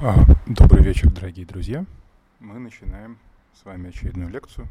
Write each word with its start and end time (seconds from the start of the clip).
А, 0.00 0.14
добрый 0.46 0.84
вечер, 0.84 1.10
дорогие 1.10 1.44
друзья. 1.44 1.84
Мы 2.38 2.60
начинаем 2.60 3.18
с 3.52 3.64
вами 3.64 3.88
очередную 3.88 4.30
лекцию, 4.30 4.68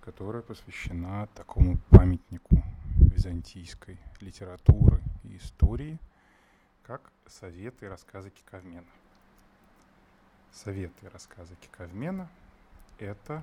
которая 0.00 0.42
посвящена 0.42 1.26
такому 1.34 1.76
памятнику 1.90 2.62
византийской 2.98 3.98
литературы 4.20 5.02
и 5.24 5.38
истории, 5.38 5.98
как 6.84 7.10
советы 7.26 7.86
и 7.86 7.88
рассказы 7.88 8.30
Киковмена. 8.30 8.86
Советы 10.52 11.06
и 11.06 11.08
рассказы 11.08 11.56
Киковмена– 11.60 12.30
это 13.00 13.42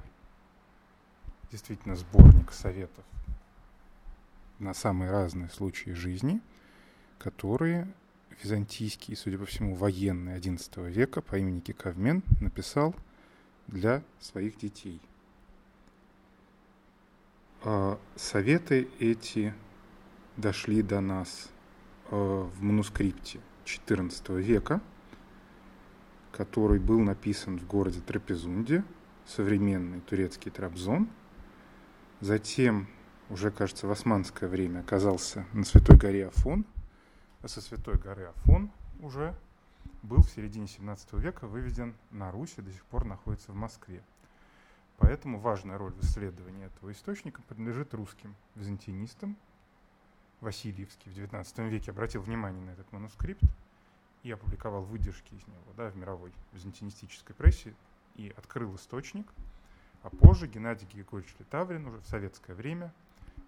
действительно 1.52 1.98
сборник 1.98 2.54
советов 2.54 3.04
на 4.60 4.74
самые 4.74 5.12
разные 5.12 5.50
случаи 5.50 5.90
жизни, 5.90 6.40
которые 7.18 7.86
византийский, 8.44 9.16
судя 9.16 9.38
по 9.38 9.46
всему, 9.46 9.76
военный 9.76 10.40
XI 10.40 10.90
века 10.90 11.22
по 11.22 11.38
имени 11.38 11.60
Киковмен 11.60 12.24
написал 12.40 12.96
для 13.68 14.04
своих 14.20 14.58
детей. 14.58 15.02
А 17.64 18.00
советы 18.16 18.88
эти 19.00 19.54
дошли 20.38 20.82
до 20.82 21.02
нас 21.02 21.50
а, 22.10 22.44
в 22.44 22.62
манускрипте 22.62 23.42
XIV 23.66 24.42
века, 24.42 24.82
который 26.32 26.80
был 26.80 27.00
написан 27.00 27.60
в 27.60 27.68
городе 27.68 28.00
Трапезунде, 28.00 28.84
современный 29.26 30.00
турецкий 30.00 30.52
Трабзон. 30.52 31.10
Затем, 32.22 32.88
уже, 33.30 33.52
кажется, 33.52 33.88
в 33.88 33.92
османское 33.92 34.50
время 34.50 34.80
оказался 34.80 35.46
на 35.54 35.66
Святой 35.66 35.98
горе 35.98 36.28
Афон– 36.28 36.66
со 37.48 37.62
Святой 37.62 37.96
горы 37.96 38.26
Афон 38.26 38.72
уже 39.00 39.34
был 40.04 40.22
в 40.22 40.30
середине 40.30 40.68
17 40.68 41.14
века 41.14 41.48
выведен 41.48 41.96
на 42.12 42.32
Русь 42.32 42.56
и 42.58 42.62
до 42.62 42.72
сих 42.72 42.84
пор 42.86 43.06
находится 43.06 43.52
в 43.52 43.56
Москве. 43.56 44.04
Поэтому 44.98 45.40
важная 45.40 45.78
роль 45.78 45.94
в 45.94 46.04
исследовании 46.04 46.66
этого 46.66 46.92
источника 46.92 47.42
принадлежит 47.44 47.94
русским 47.94 48.36
византинистам. 48.56 49.38
Васильевский 50.42 51.12
в 51.12 51.16
XIX 51.16 51.70
веке 51.70 51.92
обратил 51.92 52.22
внимание 52.22 52.62
на 52.62 52.72
этот 52.72 52.92
манускрипт 52.92 53.44
и 54.24 54.32
опубликовал 54.32 54.84
выдержки 54.84 55.34
из 55.34 55.48
него 55.48 55.74
да, 55.78 55.90
в 55.90 55.96
мировой 55.96 56.34
византинистической 56.52 57.36
прессе 57.36 57.74
и 58.16 58.34
открыл 58.38 58.76
источник. 58.76 59.28
А 60.04 60.10
позже 60.10 60.48
Геннадий 60.48 60.88
Григорьевич 60.94 61.34
Литаврин 61.40 61.88
уже 61.88 62.00
в 62.00 62.08
советское 62.08 62.54
время 62.54 62.94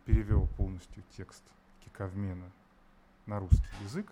перевел 0.05 0.47
полностью 0.57 1.03
текст 1.15 1.43
Киковмена 1.83 2.51
на 3.25 3.39
русский 3.39 3.83
язык 3.83 4.11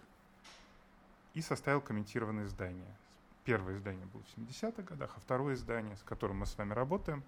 и 1.34 1.42
составил 1.42 1.82
комментированное 1.82 2.46
издание. 2.46 2.96
Первое 3.46 3.78
издание 3.78 4.06
было 4.08 4.22
в 4.24 4.38
70-х 4.38 4.84
годах, 4.84 5.14
а 5.16 5.20
второе 5.20 5.56
издание, 5.56 5.96
с 5.96 6.04
которым 6.04 6.38
мы 6.38 6.46
с 6.46 6.58
вами 6.58 6.74
работаем, 6.74 7.24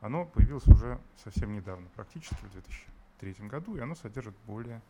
оно 0.00 0.24
появилось 0.26 0.66
уже 0.66 0.98
совсем 1.24 1.52
недавно, 1.52 1.88
практически 1.94 2.34
в 2.34 2.52
2003 2.52 3.48
году, 3.48 3.76
и 3.76 3.80
оно 3.80 3.94
содержит 3.94 4.34
более 4.46 4.80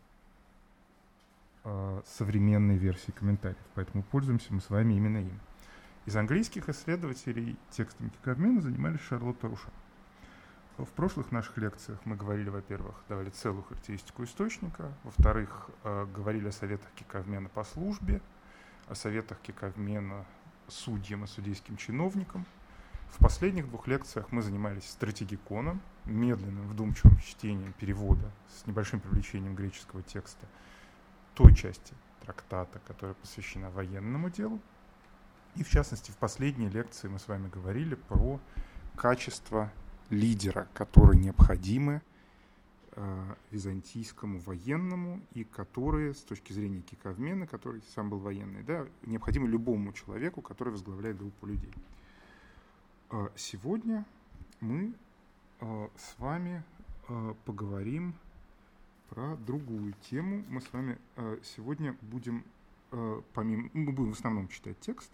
э, 1.63 2.01
современные 2.05 2.77
версии 2.77 3.11
комментариев, 3.11 3.57
поэтому 3.75 4.03
пользуемся 4.03 4.53
мы 4.53 4.61
с 4.61 4.69
вами 4.69 4.93
именно 4.93 5.17
им. 5.17 5.39
Из 6.05 6.15
английских 6.15 6.69
исследователей 6.69 7.57
текстом 7.71 8.09
Кикармена 8.09 8.61
занимались 8.61 9.01
Шарлотта 9.01 9.47
Руша. 9.47 9.69
В 10.85 10.91
прошлых 10.93 11.33
наших 11.33 11.57
лекциях 11.57 11.99
мы 12.05 12.15
говорили, 12.15 12.47
во-первых, 12.47 12.95
давали 13.09 13.29
целую 13.31 13.63
характеристику 13.63 14.23
источника, 14.23 14.93
во-вторых, 15.03 15.69
э, 15.83 16.07
говорили 16.15 16.47
о 16.47 16.53
советах 16.53 16.87
киковмена 16.95 17.49
по 17.49 17.65
службе, 17.65 18.21
о 18.87 18.95
советах 18.95 19.39
киковмена 19.41 20.25
судьям 20.69 21.25
и 21.25 21.27
судейским 21.27 21.75
чиновникам. 21.75 22.45
В 23.09 23.17
последних 23.17 23.67
двух 23.67 23.87
лекциях 23.87 24.31
мы 24.31 24.41
занимались 24.41 24.89
стратегиконом, 24.89 25.81
медленным, 26.05 26.65
вдумчивым 26.69 27.17
чтением 27.19 27.73
перевода 27.73 28.31
с 28.47 28.65
небольшим 28.65 29.01
привлечением 29.01 29.55
греческого 29.55 30.01
текста 30.01 30.47
той 31.33 31.53
части 31.55 31.93
трактата, 32.21 32.79
которая 32.87 33.15
посвящена 33.15 33.69
военному 33.69 34.29
делу. 34.29 34.61
И 35.55 35.63
в 35.63 35.69
частности, 35.69 36.11
в 36.11 36.15
последней 36.15 36.69
лекции 36.69 37.09
мы 37.09 37.19
с 37.19 37.27
вами 37.27 37.49
говорили 37.49 37.95
про 37.95 38.39
качество 38.95 39.69
лидера, 40.09 40.67
которые 40.73 41.19
необходимы 41.19 42.01
э, 42.93 43.35
византийскому 43.51 44.39
военному 44.39 45.21
и 45.33 45.43
которые, 45.43 46.13
с 46.13 46.21
точки 46.21 46.53
зрения 46.53 46.81
Киковмена, 46.81 47.47
который 47.47 47.81
сам 47.93 48.09
был 48.09 48.19
военный, 48.19 48.63
да, 48.63 48.87
необходимы 49.03 49.47
любому 49.47 49.93
человеку, 49.93 50.41
который 50.41 50.69
возглавляет 50.69 51.17
группу 51.17 51.45
людей. 51.45 51.73
Э, 53.11 53.29
сегодня 53.35 54.05
мы 54.59 54.93
э, 55.61 55.87
с 55.97 56.19
вами 56.19 56.63
поговорим 57.45 58.13
про 59.09 59.35
другую 59.37 59.95
тему. 60.11 60.43
Мы 60.47 60.61
с 60.61 60.71
вами 60.71 60.99
сегодня 61.41 61.97
будем, 62.03 62.45
помимо, 63.33 63.67
мы 63.73 63.91
будем 63.91 64.11
в 64.13 64.15
основном 64.15 64.47
читать 64.47 64.79
текст, 64.79 65.09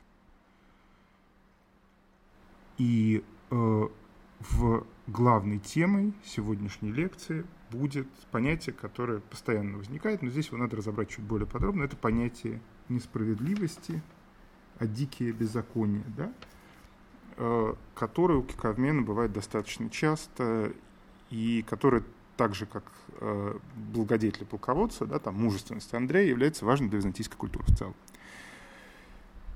и 2.78 3.24
в 4.40 4.86
главной 5.08 5.60
темой 5.60 6.14
сегодняшней 6.24 6.92
лекции 6.92 7.46
будет 7.72 8.08
понятие, 8.32 8.74
которое 8.74 9.20
постоянно 9.20 9.78
возникает, 9.78 10.22
но 10.22 10.30
здесь 10.30 10.48
его 10.48 10.58
надо 10.58 10.78
разобрать 10.78 11.10
чуть 11.10 11.24
более 11.24 11.48
подробно. 11.48 11.84
Это 11.84 11.96
понятие 11.96 12.62
несправедливости, 12.90 14.02
а 14.78 14.88
дикие 14.88 15.32
беззакония, 15.32 16.04
да? 16.18 16.32
Э, 17.38 17.74
которое 17.96 18.40
у 18.40 18.44
Киковмена 18.44 19.02
бывает 19.02 19.34
достаточно 19.34 19.90
часто, 19.90 20.72
и 21.30 21.66
которое 21.68 22.04
так 22.38 22.54
же, 22.54 22.66
как 22.66 22.84
э, 23.20 23.58
благодетель 23.94 24.46
полководца, 24.46 25.06
да, 25.06 25.20
там, 25.20 25.36
мужественность 25.36 25.94
Андрея, 25.94 26.28
является 26.28 26.66
важной 26.66 26.90
для 26.90 26.98
византийской 26.98 27.38
культуры 27.38 27.66
в 27.66 27.76
целом. 27.76 27.96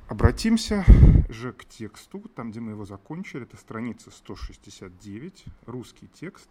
Обратимся 0.09 0.83
же 1.29 1.53
к 1.53 1.65
тексту, 1.65 2.19
там, 2.35 2.49
где 2.49 2.59
мы 2.59 2.71
его 2.71 2.83
закончили, 2.83 3.43
это 3.43 3.57
страница 3.57 4.09
169, 4.09 5.45
русский 5.67 6.07
текст. 6.07 6.49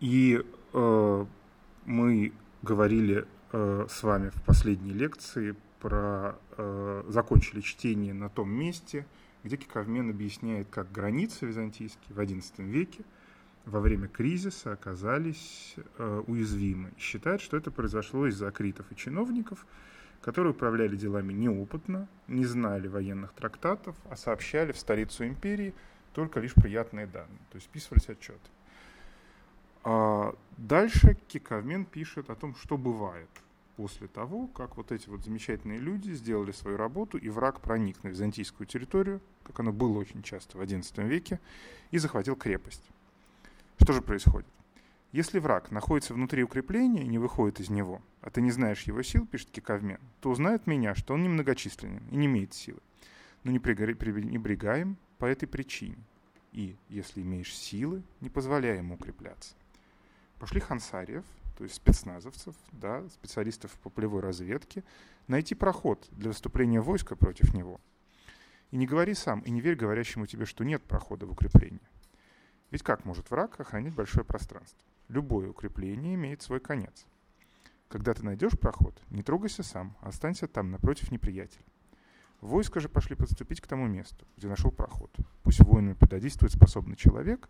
И 0.00 0.42
э, 0.72 1.26
мы 1.84 2.32
говорили 2.62 3.26
э, 3.52 3.86
с 3.86 4.02
вами 4.02 4.30
в 4.30 4.42
последней 4.44 4.94
лекции 4.94 5.56
про 5.78 6.36
э, 6.56 7.04
закончили 7.06 7.60
чтение 7.60 8.14
на 8.14 8.30
том 8.30 8.48
месте, 8.50 9.04
где 9.44 9.58
Киковмен 9.58 10.08
объясняет, 10.08 10.68
как 10.70 10.90
границы 10.90 11.44
византийские 11.44 12.16
в 12.16 12.18
XI 12.18 12.64
веке 12.64 13.04
во 13.66 13.80
время 13.80 14.08
кризиса 14.08 14.72
оказались 14.72 15.74
э, 15.98 16.22
уязвимы. 16.26 16.92
Считает, 16.96 17.42
что 17.42 17.58
это 17.58 17.70
произошло 17.70 18.26
из-за 18.26 18.48
акритов 18.48 18.90
и 18.90 18.96
чиновников– 18.96 19.66
которые 20.22 20.52
управляли 20.52 20.96
делами 20.96 21.32
неопытно, 21.32 22.08
не 22.28 22.44
знали 22.44 22.88
военных 22.88 23.32
трактатов, 23.32 23.96
а 24.08 24.16
сообщали 24.16 24.72
в 24.72 24.78
столицу 24.78 25.26
империи 25.26 25.74
только 26.14 26.40
лишь 26.40 26.54
приятные 26.54 27.06
данные, 27.06 27.40
то 27.50 27.56
есть 27.56 27.66
списывались 27.66 28.08
отчеты. 28.08 28.38
А 29.84 30.34
дальше 30.56 31.16
Киковмен 31.26 31.84
пишет 31.84 32.30
о 32.30 32.36
том, 32.36 32.54
что 32.54 32.78
бывает 32.78 33.28
после 33.76 34.06
того, 34.06 34.46
как 34.46 34.76
вот 34.76 34.92
эти 34.92 35.08
вот 35.08 35.24
замечательные 35.24 35.80
люди 35.80 36.12
сделали 36.12 36.52
свою 36.52 36.76
работу, 36.76 37.18
и 37.18 37.28
враг 37.28 37.60
проник 37.60 38.04
на 38.04 38.08
византийскую 38.08 38.66
территорию, 38.66 39.20
как 39.42 39.58
оно 39.58 39.72
было 39.72 39.98
очень 39.98 40.22
часто 40.22 40.56
в 40.56 40.60
XI 40.60 41.04
веке, 41.08 41.40
и 41.90 41.98
захватил 41.98 42.36
крепость. 42.36 42.84
Что 43.80 43.92
же 43.92 44.02
происходит? 44.02 44.46
Если 45.12 45.38
враг 45.40 45.70
находится 45.70 46.14
внутри 46.14 46.42
укрепления 46.42 47.02
и 47.02 47.08
не 47.08 47.18
выходит 47.18 47.60
из 47.60 47.68
него, 47.68 48.00
а 48.22 48.30
ты 48.30 48.40
не 48.40 48.50
знаешь 48.50 48.84
его 48.84 49.02
сил, 49.02 49.26
пишет 49.26 49.50
Киковмен, 49.50 50.00
то 50.20 50.30
узнает 50.30 50.66
меня, 50.66 50.94
что 50.94 51.12
он 51.12 51.22
немногочисленен 51.22 52.02
и 52.10 52.16
не 52.16 52.24
имеет 52.24 52.54
силы. 52.54 52.80
Но 53.44 53.50
не 53.50 53.58
пренебрегаем 53.58 54.96
по 55.18 55.26
этой 55.26 55.46
причине. 55.46 55.98
И, 56.52 56.78
если 56.88 57.20
имеешь 57.20 57.54
силы, 57.54 58.02
не 58.22 58.30
позволяй 58.30 58.78
ему 58.78 58.94
укрепляться. 58.94 59.54
Пошли 60.38 60.60
хансариев, 60.60 61.24
то 61.58 61.64
есть 61.64 61.76
спецназовцев, 61.76 62.54
да, 62.72 63.06
специалистов 63.10 63.70
по 63.82 63.90
полевой 63.90 64.22
разведке, 64.22 64.82
найти 65.28 65.54
проход 65.54 66.08
для 66.12 66.28
выступления 66.28 66.80
войска 66.80 67.16
против 67.16 67.52
него. 67.52 67.82
И 68.70 68.76
не 68.78 68.86
говори 68.86 69.12
сам, 69.12 69.40
и 69.40 69.50
не 69.50 69.60
верь 69.60 69.76
говорящему 69.76 70.24
тебе, 70.26 70.46
что 70.46 70.64
нет 70.64 70.82
прохода 70.82 71.26
в 71.26 71.32
укрепление. 71.32 71.86
Ведь 72.70 72.82
как 72.82 73.04
может 73.04 73.30
враг 73.30 73.60
охранить 73.60 73.94
большое 73.94 74.24
пространство? 74.24 74.78
Любое 75.08 75.50
укрепление 75.50 76.14
имеет 76.14 76.42
свой 76.42 76.60
конец. 76.60 77.06
Когда 77.88 78.14
ты 78.14 78.24
найдешь 78.24 78.58
проход, 78.58 79.02
не 79.10 79.22
трогайся 79.22 79.62
сам, 79.62 79.96
а 80.00 80.08
останься 80.08 80.48
там, 80.48 80.70
напротив 80.70 81.10
неприятеля. 81.10 81.64
Войска 82.40 82.80
же 82.80 82.88
пошли 82.88 83.14
подступить 83.14 83.60
к 83.60 83.66
тому 83.66 83.86
месту, 83.86 84.26
где 84.36 84.48
нашел 84.48 84.70
проход. 84.70 85.14
Пусть 85.42 85.60
воинам 85.60 85.94
пододействует 85.94 86.52
способный 86.52 86.96
человек. 86.96 87.48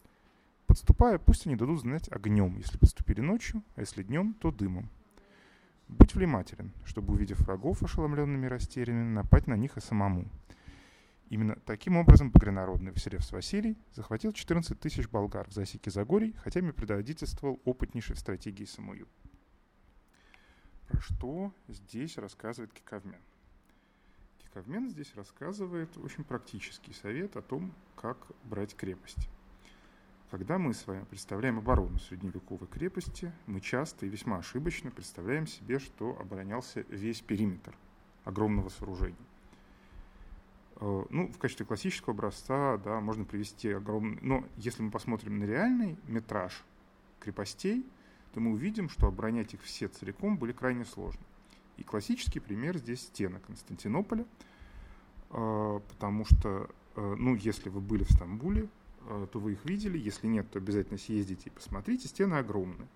Подступая, 0.67 1.19
пусть 1.19 1.47
они 1.47 1.57
дадут 1.57 1.81
знать 1.81 2.11
огнем, 2.11 2.57
если 2.57 2.77
подступили 2.77 3.21
ночью, 3.21 3.63
а 3.75 3.81
если 3.81 4.03
днем, 4.03 4.35
то 4.35 4.51
дымом. 4.51 4.91
Будь 5.89 6.15
внимателен, 6.15 6.73
чтобы, 6.85 7.15
увидев 7.15 7.41
врагов 7.41 7.83
ошеломленными 7.83 8.47
и 8.47 8.49
растерянными, 8.49 9.15
напасть 9.15 9.47
на 9.47 9.55
них 9.55 9.77
и 9.77 9.81
самому. 9.81 10.27
Именно 11.33 11.57
таким 11.65 11.97
образом 11.97 12.31
багрянародный 12.31 12.93
Василевс 12.93 13.33
Василий 13.33 13.79
захватил 13.95 14.33
14 14.33 14.79
тысяч 14.79 15.09
болгар 15.09 15.49
в 15.49 15.55
засеке 15.55 15.91
Загорий, 15.91 16.35
хотя 16.35 16.61
им 16.61 16.71
предводительствовал 16.75 17.59
опытнейший 17.65 18.17
в 18.17 18.19
стратегии 18.19 18.67
Самуил. 18.67 19.09
Про 20.89 21.01
что 21.01 21.55
здесь 21.69 22.19
рассказывает 22.19 22.75
Кикавмен? 22.75 23.23
Кикавмен 24.41 24.91
здесь 24.91 25.15
рассказывает 25.15 25.97
очень 25.97 26.23
практический 26.23 26.93
совет 26.93 27.35
о 27.35 27.41
том, 27.41 27.73
как 27.97 28.19
брать 28.45 28.77
крепость. 28.77 29.31
Когда 30.31 30.59
мы 30.59 30.75
с 30.75 30.87
вами 30.87 31.05
представляем 31.05 31.57
оборону 31.57 31.99
средневековой 31.99 32.69
крепости, 32.69 33.33
мы 33.47 33.63
часто 33.63 34.05
и 34.05 34.11
весьма 34.11 34.37
ошибочно 34.37 34.91
представляем 34.91 35.47
себе, 35.47 35.79
что 35.79 36.15
оборонялся 36.21 36.83
весь 36.91 37.23
периметр 37.23 37.75
огромного 38.25 38.69
сооружения. 38.69 39.17
Э, 40.83 41.05
ну, 41.11 41.29
в 41.29 41.39
качестве 41.39 41.65
классического 41.65 42.13
образца, 42.13 42.77
да, 42.79 43.01
можно 43.01 43.25
привести 43.25 43.71
огромный... 43.71 44.19
Но 44.21 44.45
если 44.57 44.83
мы 44.83 44.91
посмотрим 44.91 45.39
на 45.39 45.45
реальный 45.45 45.97
метраж 46.09 46.65
крепостей, 47.21 47.87
то 48.35 48.41
мы 48.41 48.51
увидим, 48.51 48.89
что 48.89 49.07
оборонять 49.07 49.55
их 49.55 49.63
все 49.63 49.87
целиком 49.87 50.37
были 50.37 50.51
крайне 50.51 50.85
сложно. 50.85 51.23
И 51.77 51.85
классический 51.85 52.41
пример 52.41 52.79
здесь 52.79 53.03
стены 53.03 53.39
Константинополя, 53.47 54.27
э, 55.31 55.81
потому 55.89 56.25
что, 56.25 56.69
э, 56.97 57.15
ну, 57.17 57.37
если 57.37 57.69
вы 57.69 57.81
были 57.81 58.03
в 58.03 58.11
Стамбуле, 58.11 58.69
то 59.33 59.41
вы 59.41 59.55
их 59.55 59.65
видели. 59.65 59.99
Если 59.99 60.29
нет, 60.29 60.49
то 60.53 60.61
обязательно 60.61 60.97
съездите 60.97 61.51
и 61.51 61.53
посмотрите. 61.53 62.07
Стены 62.07 62.35
огромные. 62.35 62.87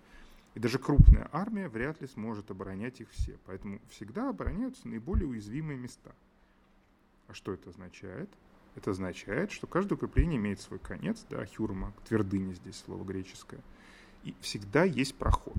И 0.54 0.60
даже 0.60 0.78
крупная 0.78 1.28
армия 1.32 1.68
вряд 1.68 2.00
ли 2.00 2.06
сможет 2.06 2.52
оборонять 2.52 3.00
их 3.00 3.10
все. 3.10 3.36
Поэтому 3.44 3.80
всегда 3.88 4.28
обороняются 4.28 4.86
наиболее 4.86 5.26
уязвимые 5.26 5.76
места. 5.76 6.14
А 7.28 7.34
что 7.34 7.52
это 7.52 7.70
означает? 7.70 8.30
Это 8.74 8.90
означает, 8.90 9.50
что 9.50 9.66
каждое 9.66 9.94
укрепление 9.94 10.36
имеет 10.36 10.60
свой 10.60 10.78
конец, 10.78 11.24
да, 11.30 11.44
хюрма, 11.46 11.92
твердыня 12.06 12.52
здесь 12.52 12.76
слово 12.76 13.04
греческое. 13.04 13.60
И 14.24 14.34
всегда 14.40 14.84
есть 14.84 15.14
проход. 15.14 15.56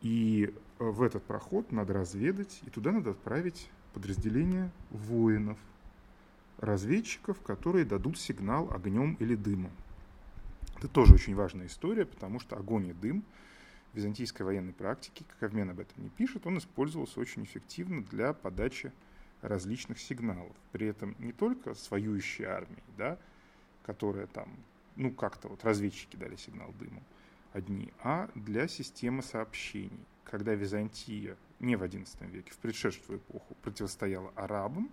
И 0.00 0.52
э, 0.78 0.84
в 0.84 1.02
этот 1.02 1.22
проход 1.22 1.70
надо 1.70 1.92
разведать, 1.92 2.60
и 2.66 2.70
туда 2.70 2.90
надо 2.90 3.10
отправить 3.10 3.70
подразделение 3.92 4.70
воинов– 4.90 5.58
разведчиков, 6.62 7.40
которые 7.40 7.84
дадут 7.84 8.18
сигнал 8.18 8.72
огнем 8.72 9.14
или 9.18 9.34
дымом. 9.34 9.72
Это 10.78 10.88
тоже 10.88 11.14
очень 11.14 11.34
важная 11.34 11.66
история, 11.66 12.06
потому 12.06 12.40
что 12.40 12.56
огонь 12.56 12.88
и 12.88 12.92
дым 12.92 13.24
в 13.92 13.96
византийской 13.96 14.46
военной 14.46 14.72
практике, 14.72 15.24
как 15.28 15.50
Авмен 15.50 15.70
об 15.70 15.80
этом 15.80 16.02
не 16.02 16.08
пишет, 16.08 16.46
он 16.46 16.58
использовался 16.58 17.20
очень 17.20 17.44
эффективно 17.44 18.02
для 18.04 18.32
подачи 18.32 18.92
различных 19.42 20.00
сигналов. 20.00 20.56
При 20.70 20.86
этом 20.86 21.14
не 21.18 21.32
только 21.32 21.74
с 21.74 21.90
воюющей 21.90 22.44
армией, 22.44 22.82
да, 22.96 23.18
которая 23.84 24.26
там, 24.26 24.48
ну 24.96 25.10
как-то 25.10 25.48
вот 25.48 25.64
разведчики 25.64 26.16
дали 26.16 26.36
сигнал 26.36 26.72
дымом 26.78 27.02
одни, 27.52 27.92
а 28.02 28.30
для 28.34 28.68
системы 28.68 29.22
сообщений. 29.22 30.06
Когда 30.24 30.54
Византия 30.54 31.36
не 31.60 31.76
в 31.76 31.82
XI 31.82 32.30
веке, 32.30 32.52
в 32.52 32.58
предшествующую 32.58 33.18
эпоху 33.18 33.54
противостояла 33.62 34.32
арабам, 34.36 34.90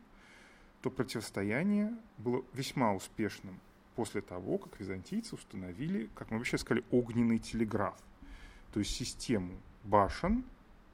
то 0.81 0.89
противостояние 0.89 1.93
было 2.17 2.43
весьма 2.53 2.93
успешным 2.93 3.59
после 3.95 4.21
того, 4.21 4.57
как 4.57 4.79
византийцы 4.79 5.35
установили, 5.35 6.09
как 6.15 6.31
мы 6.31 6.37
вообще 6.37 6.57
сказали, 6.57 6.85
огненный 6.91 7.37
телеграф, 7.37 7.97
то 8.73 8.79
есть 8.79 8.91
систему 8.95 9.57
башен 9.83 10.43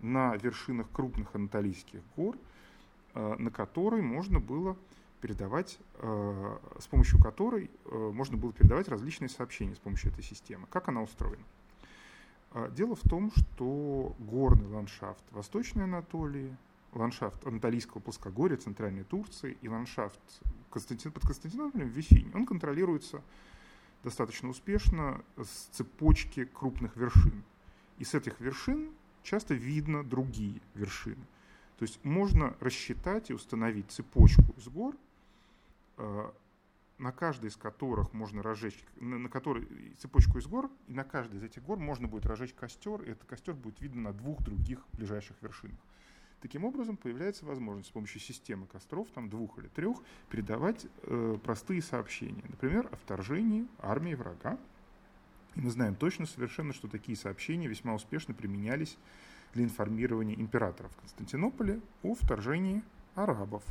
на 0.02 0.36
вершинах 0.36 0.90
крупных 0.92 1.36
анатолийских 1.36 2.02
гор, 2.16 2.38
на 3.16 3.50
которой 3.50 4.02
можно 4.02 4.40
было 4.40 4.78
передавать, 5.22 5.80
э, 5.96 6.58
с 6.80 6.88
помощью 6.88 7.20
которой 7.20 7.72
э, 7.86 8.12
можно 8.14 8.38
было 8.38 8.54
передавать 8.54 8.88
различные 8.88 9.30
сообщения 9.30 9.74
с 9.74 9.80
помощью 9.80 10.12
этой 10.12 10.24
системы. 10.24 10.68
Как 10.70 10.88
она 10.88 11.02
устроена? 11.02 11.44
Дело 12.72 12.96
в 12.96 13.02
том, 13.02 13.32
что 13.36 14.16
горный 14.18 14.68
ландшафт 14.68 15.24
Восточной 15.32 15.84
Анатолии, 15.84 16.56
ландшафт 16.94 17.46
Анатолийского 17.46 18.00
плоскогорья, 18.00 18.56
центральной 18.56 19.04
Турции 19.04 19.58
и 19.62 19.68
ландшафт 19.68 20.20
Константин, 20.70 21.12
под 21.12 21.24
Константинополем 21.24 21.90
в 21.90 22.36
он 22.36 22.46
контролируется 22.46 23.22
достаточно 24.06 24.48
успешно 24.50 25.22
с 25.36 25.68
цепочки 25.72 26.46
крупных 26.46 26.96
вершин. 26.96 27.44
И 27.98 28.06
с 28.06 28.14
этих 28.14 28.40
вершин 28.40 28.92
часто 29.24 29.54
видно 29.54 30.04
другие 30.04 30.62
вершины. 30.76 31.26
То 31.78 31.84
есть 31.84 32.04
можно 32.04 32.56
рассчитать 32.60 33.30
и 33.30 33.34
установить 33.34 33.92
цепочку 33.92 34.54
из 34.58 34.68
гор, 34.68 34.96
э, 35.98 36.32
на 36.98 37.12
каждой 37.12 37.50
из 37.50 37.58
которых 37.58 38.14
можно 38.14 38.42
разжечь, 38.42 38.80
на, 38.96 39.18
на 39.18 39.30
которой 39.30 39.68
цепочку 39.98 40.38
из 40.38 40.48
гор, 40.48 40.72
и 40.88 40.94
на 40.94 41.04
каждой 41.04 41.40
из 41.40 41.44
этих 41.44 41.64
гор 41.64 41.78
можно 41.78 42.08
будет 42.08 42.26
разжечь 42.26 42.54
костер, 42.54 43.02
и 43.02 43.12
этот 43.12 43.26
костер 43.26 43.54
будет 43.54 43.82
видно 43.82 44.02
на 44.02 44.14
двух 44.14 44.42
других 44.42 44.80
ближайших 44.94 45.36
вершинах. 45.42 45.80
Таким 46.42 46.64
образом, 46.64 46.96
появляется 46.96 47.46
возможность 47.46 47.90
с 47.90 47.92
помощью 47.92 48.22
системы 48.22 48.68
костров, 48.68 49.08
там 49.14 49.30
двух 49.30 49.58
или 49.58 49.68
трех, 49.68 49.98
передавать 50.30 50.86
э, 51.04 51.38
простые 51.44 51.82
сообщения. 51.82 52.44
Например, 52.48 52.88
о 52.92 52.96
вторжении 52.98 53.66
армии 53.80 54.14
врага. 54.14 54.58
И 55.56 55.62
мы 55.62 55.72
знаем 55.72 55.96
точно 55.96 56.26
совершенно, 56.26 56.74
что 56.74 56.88
такие 56.88 57.18
сообщения 57.18 57.68
весьма 57.68 57.96
успешно 57.96 58.34
применялись 58.34 58.98
для 59.56 59.64
информирования 59.64 60.36
императоров 60.36 60.96
Константинополя 60.98 61.82
о 62.04 62.14
вторжении 62.14 62.84
арабов. 63.16 63.64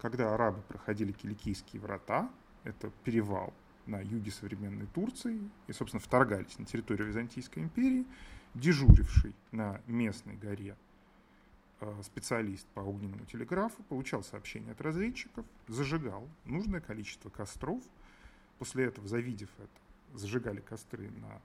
Когда 0.00 0.34
арабы 0.34 0.62
проходили 0.62 1.12
Киликийские 1.12 1.82
врата, 1.82 2.30
это 2.64 2.90
перевал 3.04 3.52
на 3.84 4.00
юге 4.00 4.30
современной 4.30 4.86
Турции, 4.86 5.38
и, 5.66 5.72
собственно, 5.72 6.00
вторгались 6.00 6.58
на 6.58 6.64
территорию 6.64 7.08
Византийской 7.08 7.62
империи, 7.62 8.06
дежуривший 8.54 9.34
на 9.52 9.82
местной 9.86 10.36
горе 10.36 10.76
Э, 11.82 12.02
специалист 12.04 12.66
по 12.74 12.80
огненному 12.80 13.24
телеграфу, 13.24 13.82
получал 13.84 14.22
сообщение 14.22 14.72
от 14.72 14.80
разведчиков, 14.82 15.46
зажигал 15.66 16.28
нужное 16.44 16.80
количество 16.80 17.30
костров. 17.30 17.82
После 18.58 18.84
этого, 18.84 19.08
завидев 19.08 19.48
это, 19.58 20.18
зажигали 20.18 20.60
костры 20.60 21.10
на 21.10 21.40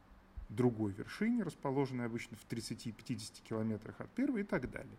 другой 0.50 0.92
вершине, 0.92 1.44
расположенной 1.44 2.06
обычно 2.06 2.38
в 2.38 2.48
30-50 2.48 3.42
километрах 3.44 4.00
от 4.00 4.10
первой 4.12 4.42
и 4.42 4.44
так 4.44 4.70
далее. 4.70 4.98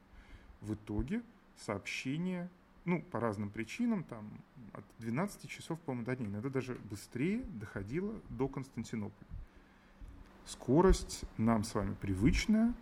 В 0.60 0.74
итоге 0.74 1.22
сообщение, 1.56 2.48
ну, 2.84 3.02
по 3.02 3.20
разным 3.20 3.50
причинам, 3.50 4.04
там, 4.04 4.28
от 4.72 4.84
12 4.98 5.48
часов, 5.48 5.80
по-моему, 5.80 6.06
до 6.06 6.16
дня, 6.16 6.26
иногда 6.26 6.48
даже 6.48 6.74
быстрее 6.90 7.42
доходило 7.54 8.14
до 8.28 8.48
Константинополя. 8.48 9.28
Скорость 10.44 11.24
нам 11.38 11.64
с 11.64 11.74
вами 11.74 11.94
привычная, 12.00 12.72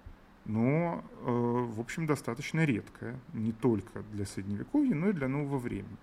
но, 0.45 1.03
э, 1.21 1.25
в 1.25 1.81
общем, 1.81 2.07
достаточно 2.07 2.65
редкая, 2.65 3.19
не 3.33 3.53
только 3.53 4.03
для 4.13 4.27
Средневековья, 4.27 4.95
но 4.95 5.09
и 5.09 5.13
для 5.13 5.29
нового 5.29 5.59
времени. 5.59 5.97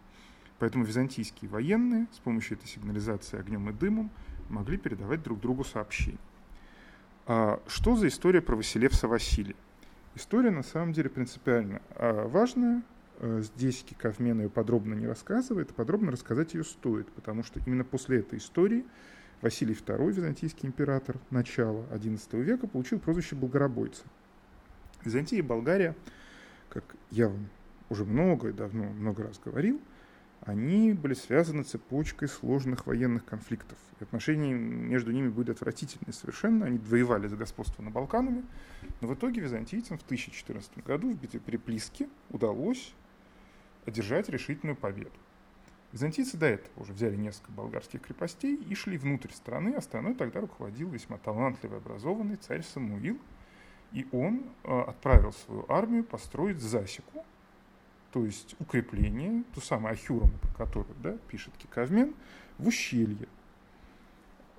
Поэтому 0.57 0.85
византийские 0.85 1.49
военные 1.49 2.07
с 2.11 2.19
помощью 2.19 2.57
этой 2.57 2.67
сигнализации 2.67 3.39
огнем 3.39 3.69
и 3.69 3.73
дымом 3.73 4.11
могли 4.49 4.77
передавать 4.77 5.23
друг 5.23 5.39
другу 5.39 5.63
сообщения. 5.63 6.19
А 7.27 7.61
что 7.67 7.95
за 7.95 8.07
история 8.07 8.41
про 8.41 8.55
Василевса 8.55 9.07
Василия? 9.07 9.55
История 10.15 10.51
на 10.51 10.63
самом 10.63 10.93
деле 10.93 11.09
принципиально 11.09 11.81
а, 11.95 12.27
важная. 12.27 12.83
А, 13.19 13.41
здесь 13.41 13.83
Кикавмен 13.83 14.41
ее 14.41 14.49
подробно 14.49 14.93
не 14.93 15.07
рассказывает, 15.07 15.73
подробно 15.73 16.11
рассказать 16.11 16.53
ее 16.53 16.63
стоит, 16.63 17.07
потому 17.13 17.43
что 17.43 17.59
именно 17.65 17.83
после 17.83 18.19
этой 18.19 18.39
истории 18.39 18.85
Василий 19.41 19.73
II, 19.73 20.11
византийский 20.11 20.67
император 20.67 21.17
начала 21.29 21.85
XI 21.91 22.41
века, 22.41 22.67
получил 22.67 22.99
прозвище 22.99 23.35
Болгоробойца– 23.35 24.03
Византия 25.03 25.39
и 25.39 25.41
Болгария, 25.41 25.95
как 26.69 26.83
я 27.09 27.27
вам 27.27 27.49
уже 27.89 28.05
много 28.05 28.49
и 28.49 28.53
давно 28.53 28.83
много 28.83 29.23
раз 29.23 29.39
говорил, 29.43 29.81
они 30.41 30.93
были 30.93 31.13
связаны 31.13 31.63
цепочкой 31.63 32.27
сложных 32.27 32.87
военных 32.87 33.25
конфликтов. 33.25 33.77
И 33.99 34.03
отношения 34.03 34.53
между 34.53 35.11
ними 35.11 35.29
были 35.29 35.51
отвратительные 35.51 36.13
совершенно. 36.13 36.65
Они 36.65 36.77
воевали 36.79 37.27
за 37.27 37.35
господство 37.35 37.83
на 37.83 37.91
Балканами. 37.91 38.43
Но 39.01 39.07
в 39.07 39.13
итоге 39.13 39.41
византийцам 39.41 39.97
в 39.97 40.03
1014 40.03 40.83
году 40.83 41.11
в 41.11 41.19
битве 41.19 41.39
при 41.39 41.57
Плиске 41.57 42.09
удалось 42.29 42.93
одержать 43.85 44.29
решительную 44.29 44.75
победу. 44.75 45.11
Византийцы 45.91 46.37
до 46.37 46.47
этого 46.47 46.81
уже 46.81 46.93
взяли 46.93 47.15
несколько 47.15 47.51
болгарских 47.51 48.01
крепостей 48.01 48.55
и 48.55 48.75
шли 48.75 48.97
внутрь 48.97 49.31
страны, 49.33 49.75
а 49.77 49.81
страной 49.81 50.15
тогда 50.15 50.39
руководил 50.39 50.89
весьма 50.89 51.17
талантливый, 51.17 51.77
образованный 51.77 52.37
царь 52.37 52.63
Самуил– 52.63 53.19
и 53.93 54.07
он 54.11 54.43
э, 54.63 54.81
отправил 54.81 55.33
свою 55.33 55.65
армию 55.67 56.03
построить 56.03 56.61
засеку, 56.61 57.25
то 58.11 58.25
есть 58.25 58.55
укрепление, 58.59 59.43
ту 59.53 59.61
самую 59.61 59.93
Ахюром, 59.93 60.31
про 60.41 60.65
которую 60.65 60.95
да, 61.01 61.17
пишет 61.29 61.53
Кикавмен, 61.57 62.13
в 62.57 62.67
ущелье. 62.67 63.27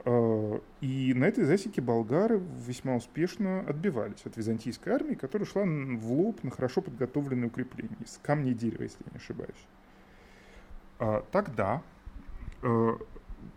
Э, 0.04 0.58
и 0.80 1.14
на 1.14 1.26
этой 1.26 1.44
засеке 1.44 1.80
болгары 1.80 2.42
весьма 2.66 2.96
успешно 2.96 3.60
отбивались 3.60 4.24
от 4.24 4.36
византийской 4.36 4.92
армии, 4.94 5.14
которая 5.14 5.46
шла 5.46 5.62
в 5.62 6.12
лоб 6.12 6.42
на 6.42 6.50
хорошо 6.50 6.80
подготовленное 6.80 7.48
укрепление 7.48 7.98
из 8.00 8.18
камня 8.22 8.50
и 8.50 8.54
дерева, 8.54 8.82
если 8.82 9.04
я 9.04 9.12
не 9.12 9.18
ошибаюсь. 9.18 9.66
А 10.98 11.24
тогда 11.30 11.82
э, 12.62 12.96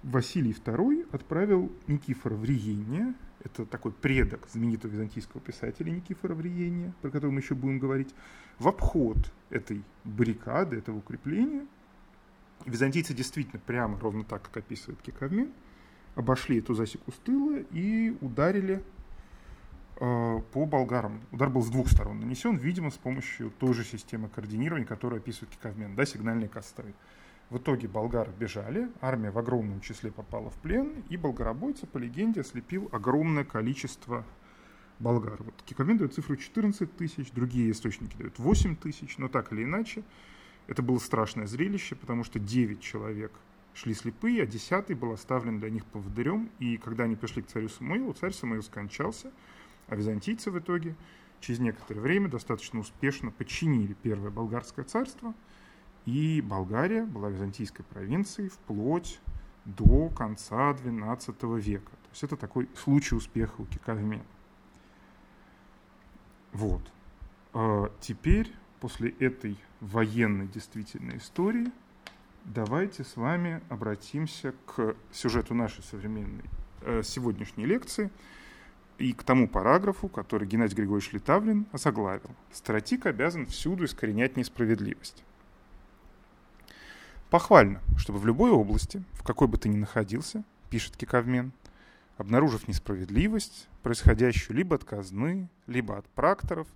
Василий 0.04 0.52
II 0.52 1.08
отправил 1.12 1.72
Никифора 1.88 2.36
в 2.36 2.44
Риение, 2.44 3.14
это 3.46 3.66
такой 3.66 3.92
предок 3.92 4.48
знаменитого 4.52 4.92
византийского 4.92 5.40
писателя 5.40 5.92
Никифора 5.92 6.34
в 6.34 6.42
Риение, 6.42 6.94
про 7.02 7.12
которого 7.12 7.32
мы 7.32 7.40
еще 7.42 7.56
будем 7.56 7.80
говорить, 7.80 8.14
в 8.58 8.68
обход 8.68 9.18
этой 9.50 9.84
баррикады, 10.04 10.78
этого 10.78 10.98
укрепления. 10.98 11.66
Византийцы 12.66 13.14
действительно 13.14 13.62
прямо 13.66 14.00
ровно 14.00 14.24
так, 14.24 14.42
как 14.44 14.58
описывает 14.58 15.02
Кикавмен, 15.02 15.52
обошли 16.16 16.60
эту 16.60 16.74
засеку 16.74 17.12
с 17.12 17.16
тыла 17.16 17.60
и 17.72 18.18
ударили 18.22 18.84
э, 20.00 20.42
по 20.52 20.66
болгарам. 20.66 21.22
Удар 21.32 21.50
был 21.50 21.62
с 21.62 21.70
двух 21.70 21.90
сторон 21.90 22.20
нанесен, 22.20 22.56
видимо, 22.56 22.90
с 22.90 22.98
помощью 22.98 23.52
той 23.60 23.74
же 23.74 23.84
системы 23.84 24.30
координирования, 24.30 24.88
которую 24.88 25.20
описывает 25.20 25.52
Кикавмен, 25.52 25.96
да, 25.96 26.06
сигнальные 26.06 26.50
костры. 26.50 26.94
В 27.50 27.58
итоге 27.58 27.88
болгары 27.88 28.32
бежали, 28.40 28.90
армия 29.02 29.30
в 29.30 29.38
огромном 29.38 29.80
числе 29.80 30.12
попала 30.12 30.50
в 30.50 30.56
плен, 30.56 31.04
и 31.10 31.18
болгаробойца, 31.18 31.86
по 31.86 32.00
легенде, 32.00 32.42
ослепил 32.42 32.90
огромное 32.92 33.44
количество 33.44 34.26
болгар. 35.00 35.38
Вот 35.44 35.54
Кикавмен 35.66 35.98
дает 35.98 36.16
цифру 36.16 36.38
14 36.38 36.98
тысяч, 36.98 37.32
другие 37.32 37.72
источники 37.72 38.18
дают 38.18 38.40
8 38.40 38.76
тысяч, 38.76 39.20
но 39.20 39.28
так 39.28 39.54
или 39.54 39.64
иначе, 39.64 40.04
это 40.68 40.82
было 40.82 40.98
страшное 40.98 41.46
зрелище, 41.46 41.96
потому 41.96 42.24
что 42.24 42.40
9 42.40 42.82
человек 42.82 43.32
шли 43.76 43.94
слепые, 43.94 44.42
а 44.42 44.46
десятый 44.48 44.96
был 44.96 45.12
оставлен 45.12 45.60
для 45.60 45.70
них 45.70 45.86
поводырем, 45.86 46.50
и 46.60 46.78
когда 46.78 47.04
они 47.04 47.16
пришли 47.16 47.44
к 47.44 47.48
царю 47.48 47.70
Самуилу, 47.70 48.14
царь 48.14 48.34
Самуил 48.34 48.64
скончался, 48.64 49.32
а 49.88 49.96
византийцы 49.96 50.50
в 50.50 50.58
итоге 50.58 50.96
через 51.42 51.60
некоторое 51.60 52.00
время 52.00 52.30
достаточно 52.30 52.80
успешно 52.80 53.30
подчинили 53.30 53.96
первое 54.02 54.32
болгарское 54.32 54.86
царство, 54.86 55.36
и 56.06 56.42
Болгария 56.42 57.04
была 57.04 57.30
византийской 57.30 57.84
провинцией 57.86 58.50
вплоть 58.50 59.20
до 59.66 60.10
конца 60.10 60.72
XII 60.72 61.60
века. 61.60 61.92
То 61.92 62.10
есть 62.12 62.24
это 62.24 62.38
такой 62.38 62.70
случай 62.76 63.16
успеха 63.16 63.62
у 63.62 63.66
Кикавмена. 63.66 64.24
Вот. 66.54 66.82
А 67.54 67.92
теперь, 68.00 68.52
после 68.80 69.10
этой 69.20 69.58
военной 69.82 70.48
действительной 70.48 71.18
истории, 71.18 71.72
давайте 72.46 73.04
с 73.04 73.18
вами 73.18 73.62
обратимся 73.70 74.54
к 74.68 74.96
сюжету 75.12 75.54
нашей 75.54 75.84
современной 75.84 76.46
э, 76.82 77.02
сегодняшней 77.04 77.66
лекции 77.66 78.12
и 79.00 79.12
к 79.14 79.24
тому 79.24 79.48
параграфу, 79.48 80.08
который 80.08 80.48
Геннадий 80.48 80.76
Григорьевич 80.76 81.12
Литавлин 81.12 81.66
озаглавил. 81.72 82.30
Стратик 82.52 83.08
обязан 83.08 83.48
всюду 83.48 83.86
искоренять 83.86 84.38
несправедливость. 84.38 85.24
Похвально, 87.30 87.82
чтобы 87.98 88.20
в 88.20 88.26
любой 88.26 88.52
области, 88.52 89.04
в 89.14 89.24
какой 89.24 89.48
бы 89.48 89.58
ты 89.58 89.68
ни 89.68 89.78
находился, 89.78 90.44
пишет 90.70 90.96
Кикавмен, 90.96 91.52
обнаружив 92.18 92.68
несправедливость, 92.68 93.68
происходящую 93.82 94.56
либо 94.58 94.76
от 94.76 94.84
казны, 94.84 95.50
либо 95.68 95.98
от 95.98 96.08
практоров, 96.10 96.68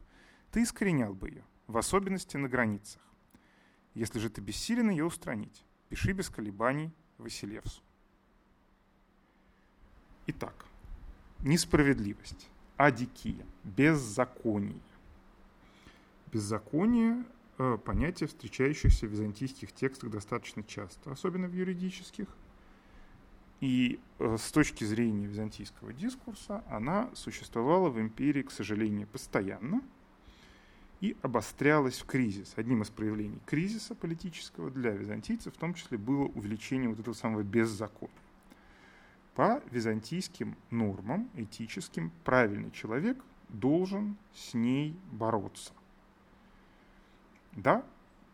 ты 0.51 0.63
искоренял 0.63 1.13
бы 1.13 1.29
ее, 1.29 1.43
в 1.67 1.77
особенности 1.77 2.37
на 2.37 2.49
границах. 2.49 3.01
Если 3.93 4.19
же 4.19 4.29
ты 4.29 4.41
бессилен 4.41 4.89
ее 4.89 5.05
устранить, 5.05 5.63
пиши 5.87 6.13
без 6.13 6.29
колебаний 6.29 6.91
Василевсу. 7.17 7.81
Итак, 10.27 10.65
несправедливость, 11.39 12.49
адикия, 12.77 13.45
беззаконие. 13.63 14.81
Беззаконие 16.31 17.23
э,– 17.59 17.77
понятие, 17.85 18.27
встречающееся 18.27 19.05
в 19.05 19.11
византийских 19.11 19.71
текстах 19.71 20.09
достаточно 20.09 20.63
часто, 20.63 21.11
особенно 21.11 21.47
в 21.47 21.53
юридических– 21.53 22.27
и 23.61 23.99
э, 24.19 24.37
с 24.39 24.51
точки 24.51 24.85
зрения 24.85 25.25
византийского 25.25 25.91
дискурса 25.91 26.63
она 26.69 27.09
существовала 27.13 27.89
в 27.89 27.99
империи, 27.99 28.41
к 28.41 28.51
сожалению, 28.51 29.07
постоянно 29.07 29.81
и 31.01 31.17
обострялась 31.21 31.99
в 31.99 32.05
кризис. 32.05 32.53
Одним 32.55 32.83
из 32.83 32.89
проявлений 32.89 33.39
кризиса 33.45 33.95
политического 33.95 34.69
для 34.69 34.91
византийцев 34.91 35.53
в 35.53 35.57
том 35.57 35.73
числе 35.73 35.97
было 35.97 36.25
увеличение 36.25 36.89
вот 36.89 36.99
этого 36.99 37.13
самого 37.13 37.43
беззакония. 37.43 38.13
По 39.35 39.61
византийским 39.71 40.55
нормам 40.69 41.29
этическим 41.35 42.11
правильный 42.23 42.71
человек 42.71 43.17
должен 43.49 44.17
с 44.33 44.53
ней 44.53 44.95
бороться. 45.11 45.73
Да, 47.53 47.83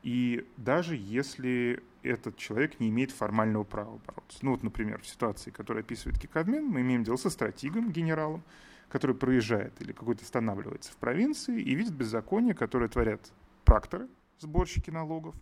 и 0.04 0.48
даже 0.58 0.96
если 0.96 1.82
этот 2.04 2.38
человек 2.38 2.80
не 2.80 2.90
имеет 2.90 3.12
формального 3.12 3.64
права 3.64 4.00
бороться. 4.06 4.40
Ну 4.42 4.52
вот, 4.52 4.64
например, 4.64 5.02
в 5.02 5.08
ситуации, 5.08 5.50
которую 5.50 5.82
описывает 5.82 6.20
Кикавмен, 6.20 6.66
мы 6.66 6.82
имеем 6.82 7.04
дело 7.04 7.16
со 7.16 7.30
стратегом, 7.30 7.92
генералом, 7.92 8.44
который 8.90 9.16
проезжает 9.16 9.82
или 9.82 9.92
какой-то 9.92 10.24
останавливается 10.24 10.92
в 10.92 10.98
провинции 10.98 11.60
и 11.60 11.74
видит 11.76 11.94
беззаконие, 11.94 12.54
которое 12.54 12.88
творят 12.88 13.34
практоры, 13.64 14.08
сборщики 14.40 14.92
налогов, 14.92 15.36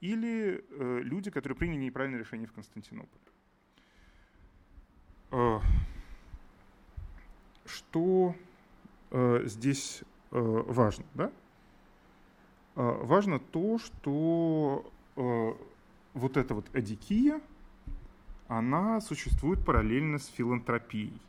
или 0.00 0.64
э, 0.70 1.00
люди, 1.02 1.30
которые 1.30 1.56
приняли 1.56 1.84
неправильное 1.84 2.20
решение 2.20 2.46
в 2.46 2.52
Константинополе. 2.52 3.22
Э, 5.32 5.60
что 7.66 8.34
э, 9.10 9.42
здесь 9.44 10.02
э, 10.30 10.38
важно, 10.40 11.04
да? 11.14 11.30
А, 12.76 13.04
важно 13.04 13.38
то, 13.38 13.78
что 13.78 14.90
э, 15.16 15.52
вот 16.14 16.36
эта 16.36 16.54
вот 16.54 16.66
адикия, 16.74 17.40
она 18.48 19.00
существует 19.00 19.64
параллельно 19.64 20.18
с 20.18 20.26
филантропией. 20.26 21.20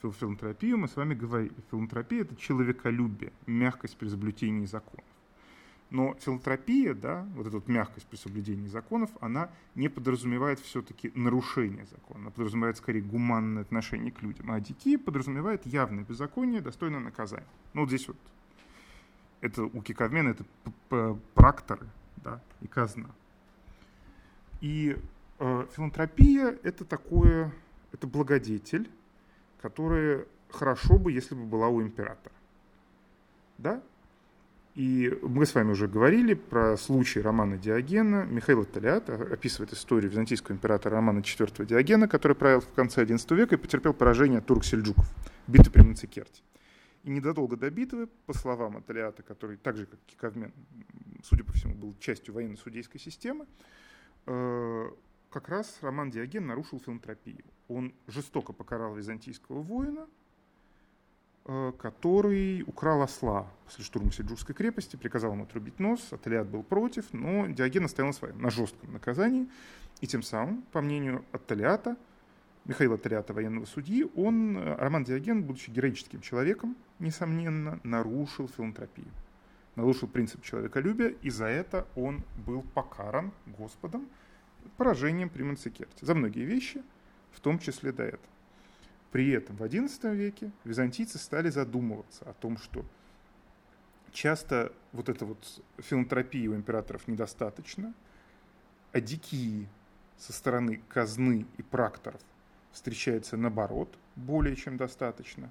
Филантропию 0.00 0.78
мы 0.78 0.86
с 0.86 0.94
вами 0.94 1.14
говорили. 1.14 1.52
Филантропия– 1.70 2.20
это 2.22 2.36
человеколюбие, 2.36 3.32
мягкость 3.46 3.96
при 3.96 4.06
соблюдении 4.08 4.64
законов. 4.64 5.04
Но 5.90 6.14
филантропия, 6.20 6.94
да, 6.94 7.26
вот 7.34 7.46
эта 7.46 7.56
вот 7.56 7.66
мягкость 7.66 8.06
при 8.06 8.16
соблюдении 8.16 8.68
законов, 8.68 9.10
она 9.20 9.50
не 9.74 9.88
подразумевает 9.88 10.60
все-таки 10.60 11.10
нарушение 11.14 11.86
закона, 11.86 12.20
она 12.20 12.30
подразумевает 12.30 12.76
скорее 12.76 13.00
гуманное 13.00 13.62
отношение 13.62 14.12
к 14.12 14.22
людям. 14.22 14.50
А 14.50 14.56
адикия 14.56 14.98
подразумевает 14.98 15.66
явное 15.66 16.04
беззаконие, 16.04 16.60
достойное 16.60 17.00
наказания. 17.00 17.46
Ну 17.72 17.80
вот 17.80 17.88
здесь 17.88 18.06
вот 18.06 18.18
это 19.40 19.64
у 19.64 19.82
киковмена 19.82 20.30
это 20.30 20.44
практоры 21.34 21.86
да, 22.16 22.40
и 22.60 22.66
казна. 22.66 23.10
И 24.60 24.96
э, 25.38 25.66
филантропия 25.74 26.56
это 26.62 26.84
такое, 26.84 27.52
это 27.92 28.06
благодетель, 28.06 28.90
которая 29.60 30.26
хорошо 30.50 30.98
бы, 30.98 31.12
если 31.12 31.34
бы 31.34 31.44
была 31.44 31.68
у 31.68 31.80
императора. 31.80 32.34
Да? 33.58 33.82
И 34.74 35.12
мы 35.22 35.44
с 35.44 35.54
вами 35.54 35.72
уже 35.72 35.88
говорили 35.88 36.34
про 36.34 36.76
случай 36.76 37.20
романа 37.20 37.58
Диогена. 37.58 38.24
Михаил 38.24 38.64
Талиат 38.64 39.10
описывает 39.10 39.72
историю 39.72 40.10
византийского 40.10 40.54
императора 40.54 40.94
Романа 40.94 41.18
IV 41.18 41.66
Диогена, 41.66 42.06
который 42.06 42.36
правил 42.36 42.60
в 42.60 42.68
конце 42.74 43.04
XI 43.04 43.34
века 43.34 43.56
и 43.56 43.58
потерпел 43.58 43.92
поражение 43.92 44.38
от 44.38 44.46
турк-сельджуков, 44.46 45.04
битвы 45.48 45.72
при 45.72 45.82
Мацикерте. 45.82 46.42
И 47.04 47.10
незадолго 47.10 47.56
до 47.56 47.70
битвы, 47.70 48.08
по 48.26 48.32
словам 48.32 48.76
Аталиата, 48.76 49.22
который 49.22 49.56
так 49.56 49.76
же, 49.76 49.86
как 49.86 49.98
Киковмен, 50.06 50.52
судя 51.22 51.44
по 51.44 51.52
всему, 51.52 51.74
был 51.74 51.94
частью 51.98 52.34
военно-судейской 52.34 53.00
системы, 53.00 53.46
э, 54.26 54.90
как 55.30 55.48
раз 55.48 55.78
Роман 55.82 56.10
Диоген 56.10 56.46
нарушил 56.46 56.80
филантропию. 56.80 57.44
Он 57.68 57.94
жестоко 58.06 58.52
покарал 58.52 58.94
византийского 58.94 59.60
воина, 59.60 60.06
э, 61.44 61.72
который 61.78 62.62
украл 62.62 63.02
осла 63.02 63.46
после 63.64 63.84
штурма 63.84 64.10
Сельджукской 64.10 64.54
крепости, 64.54 64.96
приказал 64.96 65.32
ему 65.32 65.44
отрубить 65.44 65.78
нос, 65.78 66.12
Аталиат 66.12 66.48
был 66.48 66.62
против, 66.62 67.12
но 67.12 67.46
Диоген 67.46 67.84
оставил 67.84 68.08
на 68.08 68.14
своем, 68.14 68.40
на 68.40 68.50
жестком 68.50 68.92
наказании, 68.92 69.48
и 70.00 70.06
тем 70.06 70.22
самым, 70.22 70.62
по 70.72 70.80
мнению 70.80 71.24
Атталиата, 71.32 71.96
Михаила 72.68 72.98
Тариата, 72.98 73.32
военного 73.32 73.64
судьи, 73.64 74.06
он, 74.14 74.58
э, 74.58 74.74
Роман 74.76 75.02
Диоген, 75.02 75.42
будучи 75.42 75.70
героическим 75.70 76.20
человеком, 76.20 76.76
несомненно, 76.98 77.80
нарушил 77.82 78.46
филантропию, 78.46 79.08
нарушил 79.74 80.06
принцип 80.06 80.42
человеколюбия, 80.42 81.08
и 81.22 81.30
за 81.30 81.46
это 81.46 81.86
он 81.96 82.22
был 82.46 82.60
покаран 82.74 83.32
Господом 83.46 84.06
поражением 84.76 85.30
при 85.30 85.44
Манцикерте. 85.44 86.04
За 86.04 86.14
многие 86.14 86.44
вещи, 86.44 86.82
в 87.32 87.40
том 87.40 87.58
числе 87.58 87.90
до 87.90 88.02
этого. 88.02 88.22
При 89.12 89.30
этом 89.30 89.56
в 89.56 89.62
XI 89.62 90.14
веке 90.14 90.50
византийцы 90.64 91.16
стали 91.16 91.48
задумываться 91.48 92.28
о 92.28 92.34
том, 92.34 92.58
что 92.58 92.84
часто 94.12 94.74
вот 94.92 95.08
эта 95.08 95.24
вот 95.24 95.62
филантропия 95.78 96.50
у 96.50 96.54
императоров 96.54 97.08
недостаточно, 97.08 97.94
а 98.92 99.00
дикие 99.00 99.68
со 100.18 100.34
стороны 100.34 100.82
казны 100.90 101.46
и 101.56 101.62
практоров 101.62 102.20
встречается 102.72 103.36
наоборот 103.36 103.96
более 104.16 104.56
чем 104.56 104.76
достаточно. 104.76 105.50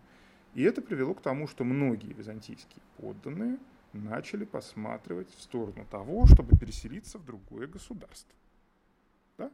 И 0.53 0.63
это 0.63 0.81
привело 0.81 1.13
к 1.13 1.21
тому, 1.21 1.47
что 1.47 1.63
многие 1.63 2.13
византийские 2.13 2.81
подданные 2.97 3.57
начали 3.93 4.45
посматривать 4.45 5.29
в 5.35 5.41
сторону 5.41 5.85
того, 5.89 6.25
чтобы 6.27 6.57
переселиться 6.57 7.17
в 7.17 7.25
другое 7.25 7.67
государство. 7.67 8.35
Да? 9.37 9.51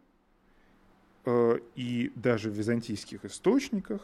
Э, 1.26 1.60
и 1.76 2.12
даже 2.16 2.50
в 2.50 2.54
византийских 2.54 3.26
источниках 3.26 4.02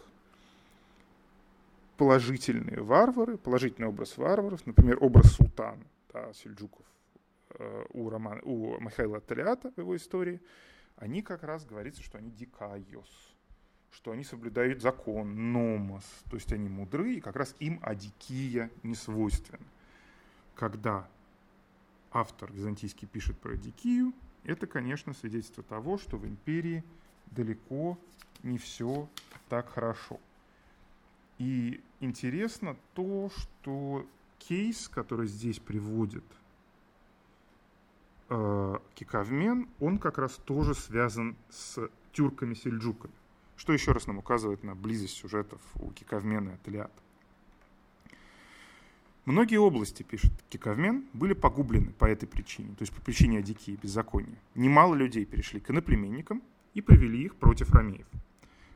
положительные 1.97 2.81
варвары, 2.81 3.37
положительный 3.37 3.87
образ 3.87 4.17
варваров, 4.17 4.65
например, 4.65 4.97
образ 5.01 5.33
султана 5.33 5.83
да, 6.13 6.31
сельджуков 6.33 6.85
э, 7.51 7.85
у, 7.89 8.09
романа, 8.09 8.41
у 8.43 8.79
Михаила 8.79 9.19
Талиата 9.19 9.71
в 9.75 9.77
его 9.77 9.95
истории, 9.95 10.39
они 10.95 11.21
как 11.21 11.43
раз 11.43 11.65
говорится, 11.65 12.01
что 12.01 12.17
они 12.17 12.31
дикайос, 12.31 13.28
что 13.91 14.11
они 14.11 14.23
соблюдают 14.23 14.81
закон, 14.81 15.51
номос, 15.51 16.03
то 16.29 16.35
есть 16.35 16.51
они 16.53 16.69
мудры, 16.69 17.15
и 17.15 17.21
как 17.21 17.35
раз 17.35 17.55
им 17.59 17.79
адикия 17.81 18.69
не 18.83 18.95
свойственна. 18.95 19.65
Когда 20.55 21.07
автор 22.11 22.51
византийский 22.51 23.07
пишет 23.07 23.37
про 23.37 23.55
дикию, 23.55 24.13
это, 24.43 24.67
конечно, 24.67 25.13
свидетельство 25.13 25.63
того, 25.63 25.97
что 25.97 26.17
в 26.17 26.25
империи 26.25 26.83
далеко 27.31 27.97
не 28.43 28.57
все 28.57 29.07
так 29.47 29.69
хорошо. 29.69 30.19
И 31.37 31.81
интересно 31.99 32.75
то, 32.93 33.29
что 33.29 34.05
кейс, 34.39 34.87
который 34.87 35.27
здесь 35.27 35.59
приводит 35.59 36.23
э, 38.29 38.77
Кикавмен, 38.95 39.67
он 39.79 39.99
как 39.99 40.17
раз 40.17 40.33
тоже 40.45 40.73
связан 40.73 41.35
с 41.49 41.89
тюрками-сельджуками. 42.13 43.13
Что 43.59 43.73
еще 43.73 43.91
раз 43.91 44.07
нам 44.07 44.19
указывает 44.19 44.63
на 44.63 44.73
близость 44.73 45.17
сюжетов 45.17 45.59
у 45.75 45.91
Кикавмена 45.91 46.51
и 46.51 46.53
Аталиата. 46.53 47.03
Многие 49.25 49.57
области, 49.57 50.01
пишет 50.01 50.31
Кикавмен, 50.47 51.05
были 51.11 51.33
погублены 51.33 51.91
по 51.91 52.05
этой 52.05 52.25
причине, 52.25 52.69
то 52.75 52.83
есть 52.83 52.93
по 52.93 53.01
причине 53.01 53.39
адики 53.39 53.71
и 53.71 53.75
беззакония. 53.75 54.37
Немало 54.55 54.95
людей 54.95 55.25
перешли 55.25 55.59
к 55.59 55.71
иноплеменникам 55.71 56.41
и 56.73 56.79
привели 56.79 57.21
их 57.25 57.35
против 57.35 57.73
ромеев. 57.73 58.07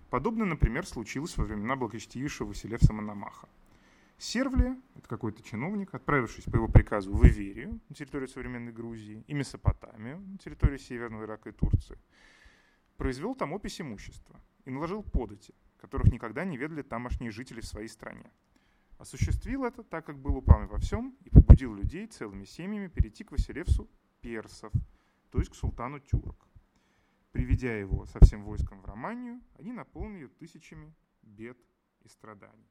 Подобное, 0.10 0.46
например, 0.46 0.86
случилось 0.86 1.38
во 1.38 1.46
времена 1.46 1.78
благочестивейшего 1.78 2.50
Василевса 2.50 2.92
Мономаха. 2.92 3.48
Сервлия, 4.18 4.78
это 4.98 5.08
какой-то 5.08 5.42
чиновник, 5.44 5.94
отправившись 5.94 6.44
по 6.44 6.58
его 6.58 6.68
приказу 6.68 7.13
в 7.13 7.25
Иверию, 7.25 7.80
на 7.88 7.96
территорию 7.96 8.28
современной 8.28 8.74
Грузии, 8.74 9.24
и 9.28 9.34
Месопотамию, 9.34 10.20
на 10.20 10.38
территорию 10.40 10.78
Северного 10.78 11.24
Ирака 11.24 11.50
и 11.50 11.54
Турции, 11.54 11.98
произвел 12.98 13.34
там 13.34 13.54
опись 13.54 13.80
имущества 13.80 14.42
и 14.65 14.72
наложил 14.72 15.03
подати, 15.03 15.53
которых 15.77 16.12
никогда 16.12 16.46
не 16.46 16.58
ведали 16.58 16.82
тамошние 16.82 17.32
жители 17.32 17.62
в 17.62 17.65
своей 17.65 17.88
стране. 17.88 18.32
Осуществил 18.98 19.65
это, 19.65 19.84
так 19.84 20.05
как 20.05 20.17
был 20.17 20.38
упрямый 20.38 20.67
во 20.67 20.77
всем, 20.77 21.15
и 21.25 21.29
побудил 21.29 21.75
людей 21.75 22.08
целыми 22.08 22.46
семьями 22.46 22.88
перейти 22.88 23.24
к 23.24 23.32
Василевсу 23.32 23.89
персов, 24.22 24.72
то 25.32 25.39
есть 25.39 25.51
к 25.51 25.55
султану 25.55 26.00
тюрок. 26.00 26.48
Приведя 27.32 27.75
его 27.75 28.05
со 28.05 28.20
всем 28.24 28.43
войском 28.43 28.82
в 28.82 28.86
Романию, 28.86 29.41
они 29.58 29.74
наполнили 29.74 30.27
тысячами 30.27 30.93
бед 31.24 31.58
и 32.03 32.08
страданий. 32.08 32.70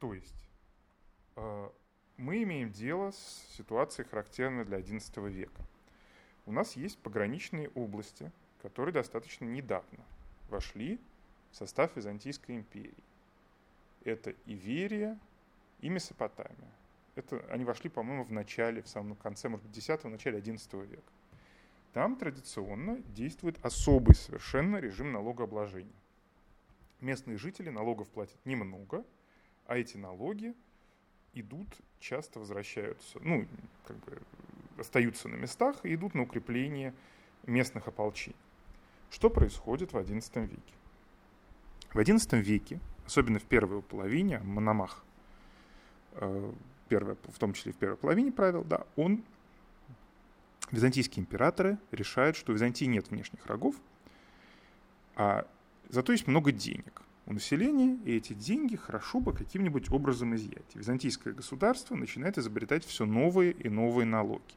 То 0.00 0.12
есть 0.12 0.50
э, 1.36 1.70
мы 2.16 2.42
имеем 2.42 2.70
дело 2.70 3.12
с 3.12 3.46
ситуацией, 3.56 4.08
характерной 4.08 4.64
для 4.64 4.80
XI 4.80 5.30
века. 5.30 5.62
У 6.44 6.52
нас 6.52 6.76
есть 6.76 6.98
пограничные 6.98 7.68
области, 7.70 8.32
которые 8.60 8.92
достаточно 8.92 9.44
недавно 9.44 10.04
вошли 10.50 10.98
в 11.50 11.56
состав 11.56 11.96
Византийской 11.96 12.56
империи. 12.56 13.04
Это 14.04 14.34
Иверия 14.46 15.18
и 15.80 15.88
Месопотамия. 15.88 16.70
Это, 17.14 17.44
они 17.50 17.64
вошли, 17.64 17.90
по-моему, 17.90 18.24
в 18.24 18.32
начале, 18.32 18.82
в 18.82 18.88
самом 18.88 19.16
конце, 19.16 19.48
может 19.48 19.66
быть, 19.66 19.76
X, 19.76 20.04
начале 20.04 20.38
XI 20.38 20.86
века. 20.86 21.12
Там 21.92 22.16
традиционно 22.16 22.98
действует 23.14 23.62
особый 23.64 24.14
совершенно 24.14 24.76
режим 24.76 25.12
налогообложения. 25.12 25.90
Местные 27.00 27.36
жители 27.36 27.70
налогов 27.70 28.08
платят 28.08 28.38
немного, 28.44 29.04
а 29.66 29.76
эти 29.76 29.96
налоги 29.96 30.54
идут, 31.34 31.68
часто 31.98 32.38
возвращаются, 32.38 33.18
ну, 33.20 33.46
как 33.86 33.96
бы 33.98 34.18
остаются 34.78 35.28
на 35.28 35.36
местах 35.36 35.84
и 35.84 35.94
идут 35.94 36.14
на 36.14 36.22
укрепление 36.22 36.94
местных 37.46 37.88
ополчений. 37.88 38.36
Что 39.10 39.28
происходит 39.28 39.92
в 39.92 39.96
XI 39.96 40.46
веке? 40.46 40.74
В 41.92 41.98
XI 41.98 42.40
веке, 42.40 42.80
особенно 43.04 43.38
в 43.38 43.44
первой 43.44 43.82
половине, 43.82 44.38
Мономах, 44.38 45.04
э, 46.12 46.52
первое, 46.88 47.16
в 47.28 47.38
том 47.38 47.52
числе 47.52 47.72
в 47.72 47.76
первой 47.76 47.96
половине 47.96 48.30
правил, 48.30 48.64
да, 48.64 48.86
он 48.96 49.24
византийские 50.70 51.22
императоры 51.22 51.78
решают, 51.90 52.36
что 52.36 52.52
у 52.52 52.54
Византии 52.54 52.84
нет 52.84 53.10
внешних 53.10 53.44
врагов, 53.44 53.74
а 55.16 55.46
зато 55.88 56.12
есть 56.12 56.28
много 56.28 56.52
денег 56.52 57.02
у 57.26 57.32
населения, 57.32 57.98
и 58.04 58.16
эти 58.16 58.32
деньги 58.32 58.76
хорошо 58.76 59.20
бы 59.20 59.32
каким-нибудь 59.32 59.90
образом 59.90 60.34
изъять. 60.36 60.74
Византийское 60.74 61.34
государство 61.34 61.94
начинает 61.94 62.38
изобретать 62.38 62.84
все 62.84 63.06
новые 63.06 63.52
и 63.52 63.68
новые 63.68 64.06
налоги. 64.06 64.54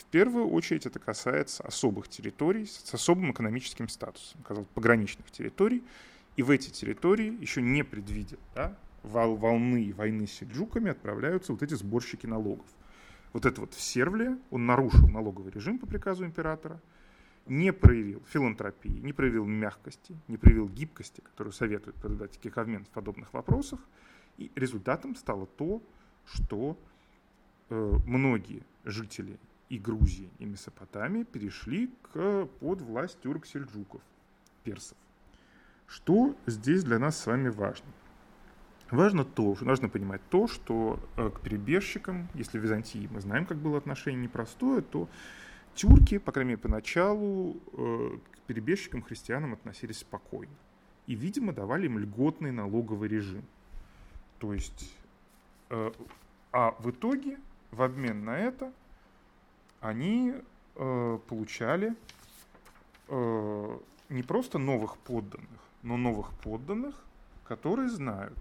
В 0.00 0.04
первую 0.06 0.48
очередь 0.48 0.86
это 0.86 0.98
касается 0.98 1.62
особых 1.62 2.08
территорий 2.08 2.66
с 2.66 2.92
особым 2.92 3.32
экономическим 3.32 3.88
статусом, 3.88 4.40
казалось, 4.42 4.68
пограничных 4.74 5.30
территорий, 5.30 5.84
и 6.36 6.42
в 6.42 6.50
эти 6.50 6.70
территории, 6.70 7.36
еще 7.40 7.60
не 7.60 7.84
предвидя 7.84 8.38
да, 8.54 8.76
волны 9.02 9.92
войны 9.94 10.26
с 10.26 10.32
сельджуками, 10.32 10.90
отправляются 10.90 11.52
вот 11.52 11.62
эти 11.62 11.74
сборщики 11.74 12.26
налогов 12.26 12.66
вот 13.32 13.46
это 13.46 13.60
вот 13.60 13.74
в 13.74 13.80
Сервле, 13.80 14.38
он 14.50 14.66
нарушил 14.66 15.08
налоговый 15.08 15.52
режим 15.52 15.78
по 15.78 15.86
приказу 15.86 16.24
императора, 16.24 16.80
не 17.46 17.72
проявил 17.72 18.22
филантропии, 18.28 19.00
не 19.00 19.12
проявил 19.12 19.44
мягкости, 19.44 20.16
не 20.28 20.36
проявил 20.36 20.68
гибкости, 20.68 21.20
которую 21.20 21.52
советует 21.52 21.96
продать 21.96 22.38
Киковмен 22.38 22.84
в 22.84 22.88
подобных 22.88 23.32
вопросах. 23.32 23.80
И 24.38 24.50
результатом 24.54 25.16
стало 25.16 25.46
то, 25.46 25.82
что 26.26 26.76
э, 27.68 27.98
многие 28.06 28.62
жители 28.84 29.38
и 29.70 29.78
Грузии, 29.78 30.28
и 30.38 30.44
Месопотамии 30.44 31.22
перешли 31.22 31.90
к, 32.12 32.46
под 32.60 32.82
власть 32.82 33.18
тюрк-сельджуков, 33.22 34.02
персов. 34.64 34.98
Что 35.86 36.36
здесь 36.46 36.84
для 36.84 36.98
нас 36.98 37.18
с 37.18 37.26
вами 37.26 37.48
важно? 37.48 37.86
Важно 38.90 39.24
то, 39.24 39.54
что 39.54 39.64
нужно 39.64 39.88
понимать 39.88 40.20
то, 40.28 40.48
что 40.48 40.98
э, 41.16 41.30
к 41.30 41.40
перебежчикам, 41.40 42.28
если 42.34 42.58
в 42.58 42.62
Византии 42.62 43.08
мы 43.12 43.20
знаем, 43.20 43.46
как 43.46 43.58
было 43.58 43.78
отношение 43.78 44.20
непростое, 44.20 44.82
то 44.82 45.08
тюрки, 45.74 46.18
по 46.18 46.32
крайней 46.32 46.50
мере, 46.50 46.60
поначалу 46.60 47.56
э, 47.72 48.18
к 48.32 48.38
перебежчикам, 48.48 49.02
христианам 49.02 49.52
относились 49.52 49.98
спокойно. 49.98 50.52
И, 51.06 51.14
видимо, 51.14 51.52
давали 51.52 51.86
им 51.86 51.98
льготный 51.98 52.50
налоговый 52.50 53.08
режим. 53.08 53.44
То 54.38 54.52
есть, 54.52 54.92
э, 55.70 55.92
а 56.50 56.72
в 56.80 56.90
итоге, 56.90 57.38
в 57.70 57.82
обмен 57.82 58.24
на 58.24 58.36
это, 58.36 58.72
они 59.80 60.34
получали 61.28 61.94
не 63.08 64.22
просто 64.22 64.58
новых 64.58 64.98
подданных, 64.98 65.60
но 65.82 65.96
новых 65.96 66.32
подданных, 66.34 66.94
которые 67.44 67.88
знают, 67.88 68.38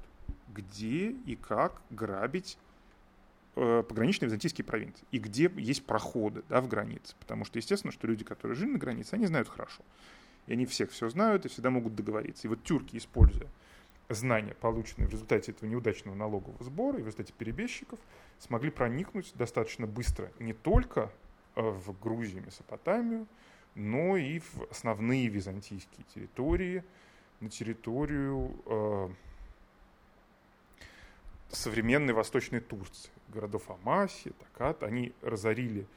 где 0.54 1.12
и 1.12 1.36
как 1.36 1.82
грабить 1.90 2.58
э, 3.56 3.84
пограничные 3.88 4.28
византийские 4.28 4.66
провинции 4.66 5.06
и 5.12 5.20
где 5.20 5.52
есть 5.56 5.86
проходы 5.86 6.44
да, 6.50 6.60
в 6.62 6.68
границе. 6.68 7.16
Потому 7.20 7.46
что, 7.46 7.60
естественно, 7.60 7.94
что 7.94 8.08
люди, 8.08 8.24
которые 8.24 8.56
жили 8.56 8.72
на 8.72 8.78
границе, 8.80 9.14
они 9.14 9.28
знают 9.28 9.48
хорошо. 9.48 9.84
И 10.48 10.54
они 10.54 10.66
всех 10.66 10.92
все 10.92 11.10
знают 11.10 11.46
и 11.46 11.50
всегда 11.50 11.70
могут 11.70 11.96
договориться. 11.96 12.48
И 12.48 12.50
вот 12.50 12.64
тюрки, 12.64 12.98
используя 12.98 13.48
знания, 14.10 14.56
полученные 14.60 15.08
в 15.08 15.12
результате 15.12 15.52
этого 15.52 15.70
неудачного 15.70 16.16
налогового 16.16 16.64
сбора 16.64 16.98
и 16.98 17.02
в 17.02 17.06
результате 17.06 17.34
перебежчиков, 17.34 18.00
смогли 18.40 18.72
проникнуть 18.72 19.32
достаточно 19.36 19.86
быстро 19.86 20.32
не 20.40 20.54
только 20.54 21.02
э, 21.02 21.29
в 21.62 22.00
Грузию, 22.00 22.44
Месопотамию, 22.46 23.28
но 23.76 24.18
и 24.18 24.40
в 24.40 24.68
основные 24.72 25.28
византийские 25.28 26.06
территории, 26.14 26.84
на 27.40 27.50
территорию 27.50 28.52
э, 28.66 29.10
современной 31.50 32.14
Восточной 32.14 32.60
Турции, 32.60 33.12
городов 33.30 33.70
Амаси, 33.70 34.32
Такат, 34.32 34.84
они 34.84 35.14
разорили 35.22 35.88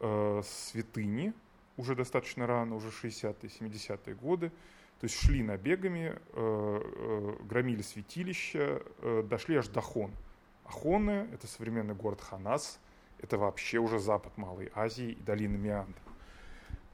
э, 0.00 0.42
святыни 0.44 1.32
уже 1.76 1.94
достаточно 1.94 2.46
рано, 2.46 2.76
уже 2.76 2.88
60-е, 2.88 3.50
70-е 3.50 4.14
годы, 4.14 4.50
то 5.00 5.04
есть 5.04 5.14
шли 5.14 5.42
набегами, 5.42 6.14
э, 6.14 6.18
э, 6.32 7.36
громили 7.44 7.82
святилища, 7.82 8.82
э, 9.00 9.22
дошли 9.28 9.56
аж 9.56 9.68
до 9.68 9.80
Хон. 9.80 10.10
А 10.64 10.70
Хоны– 10.70 11.28
это 11.32 11.46
современный 11.46 11.94
город 11.94 12.20
Ханас, 12.20 12.80
это 13.20 13.38
вообще 13.38 13.78
уже 13.78 13.98
запад 13.98 14.36
Малой 14.36 14.70
Азии 14.74 15.12
и 15.12 15.22
долина 15.22 15.56
Меандра. 15.56 16.00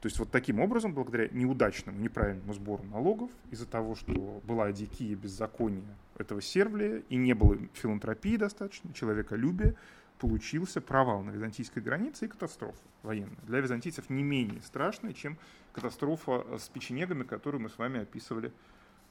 То 0.01 0.07
есть 0.07 0.19
вот 0.19 0.33
таким 0.33 0.59
образом, 0.59 0.95
благодаря 0.95 1.29
неудачному, 1.31 1.97
неправильному 1.97 2.53
сбору 2.55 2.83
налогов, 2.85 3.31
из-за 3.53 3.67
того, 3.67 3.95
что 3.95 4.41
была 4.45 4.73
дикие 4.73 5.15
беззакония 5.15 5.97
этого 6.19 6.43
Сервлия, 6.43 7.05
и 7.09 7.17
не 7.17 7.35
было 7.35 7.57
филантропии 7.75 8.37
достаточно, 8.37 8.93
человеколюбия, 8.93 9.77
получился 10.19 10.81
провал 10.81 11.23
на 11.23 11.31
византийской 11.31 11.83
границе 11.83 12.25
и 12.25 12.29
катастрофа 12.29 12.79
военная. 13.03 13.39
Для 13.45 13.61
византийцев 13.61 14.11
не 14.11 14.25
менее 14.25 14.61
страшная, 14.63 15.13
чем 15.13 15.39
катастрофа 15.73 16.45
с 16.59 16.69
печенегами, 16.69 17.23
которую 17.23 17.63
мы 17.63 17.69
с 17.69 17.79
вами 17.79 18.01
описывали 18.01 18.53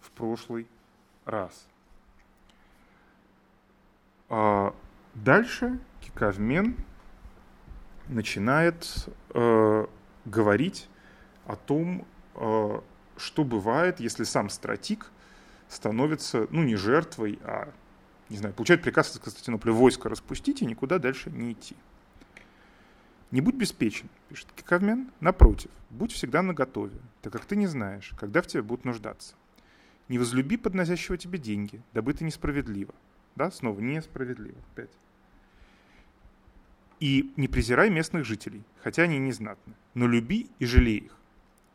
в 0.02 0.12
прошлый 0.12 0.68
раз. 1.26 1.68
А 4.28 4.74
дальше 5.14 5.80
Кикавмен 6.02 6.76
начинает 8.12 9.08
э, 9.34 9.86
говорить 10.26 10.90
о 11.46 11.56
том, 11.56 12.06
э, 12.36 12.82
что 13.18 13.44
бывает, 13.44 14.00
если 14.00 14.24
сам 14.24 14.50
стратик 14.50 15.12
становится, 15.70 16.48
ну, 16.52 16.64
не 16.64 16.76
жертвой, 16.76 17.40
а, 17.44 17.70
не 18.30 18.38
знаю, 18.38 18.54
получает 18.54 18.82
приказ 18.82 19.16
из 19.16 19.20
Константинополя 19.20 19.74
войско 19.74 20.10
распустить 20.10 20.62
и 20.62 20.66
никуда 20.66 21.00
дальше 21.00 21.30
не 21.30 21.54
идти. 21.54 21.76
Не 23.32 23.40
будь 23.40 23.56
беспечен, 23.56 24.10
пишет 24.28 24.48
Кикавмен, 24.56 25.10
напротив, 25.22 25.72
будь 25.90 26.12
всегда 26.12 26.42
наготове, 26.42 27.00
так 27.22 27.32
как 27.32 27.46
ты 27.46 27.56
не 27.56 27.68
знаешь, 27.68 28.14
когда 28.20 28.42
в 28.42 28.48
тебе 28.48 28.62
будут 28.62 28.84
нуждаться. 28.84 29.36
Не 30.10 30.20
возлюби 30.20 30.58
подносящего 30.58 31.18
тебе 31.18 31.40
деньги, 31.40 31.82
дабы 31.94 32.14
ты 32.14 32.26
несправедливо. 32.26 32.94
Да, 33.38 33.50
снова 33.50 33.80
несправедливо. 33.80 34.58
Опять. 34.74 34.92
И 37.02 37.34
не 37.36 37.48
презирай 37.48 37.90
местных 37.90 38.26
жителей, 38.26 38.62
хотя 38.84 39.04
они 39.04 39.18
незнатны, 39.18 39.74
но 39.96 40.08
люби 40.08 40.52
и 40.60 40.66
жалей 40.68 40.98
их. 40.98 41.18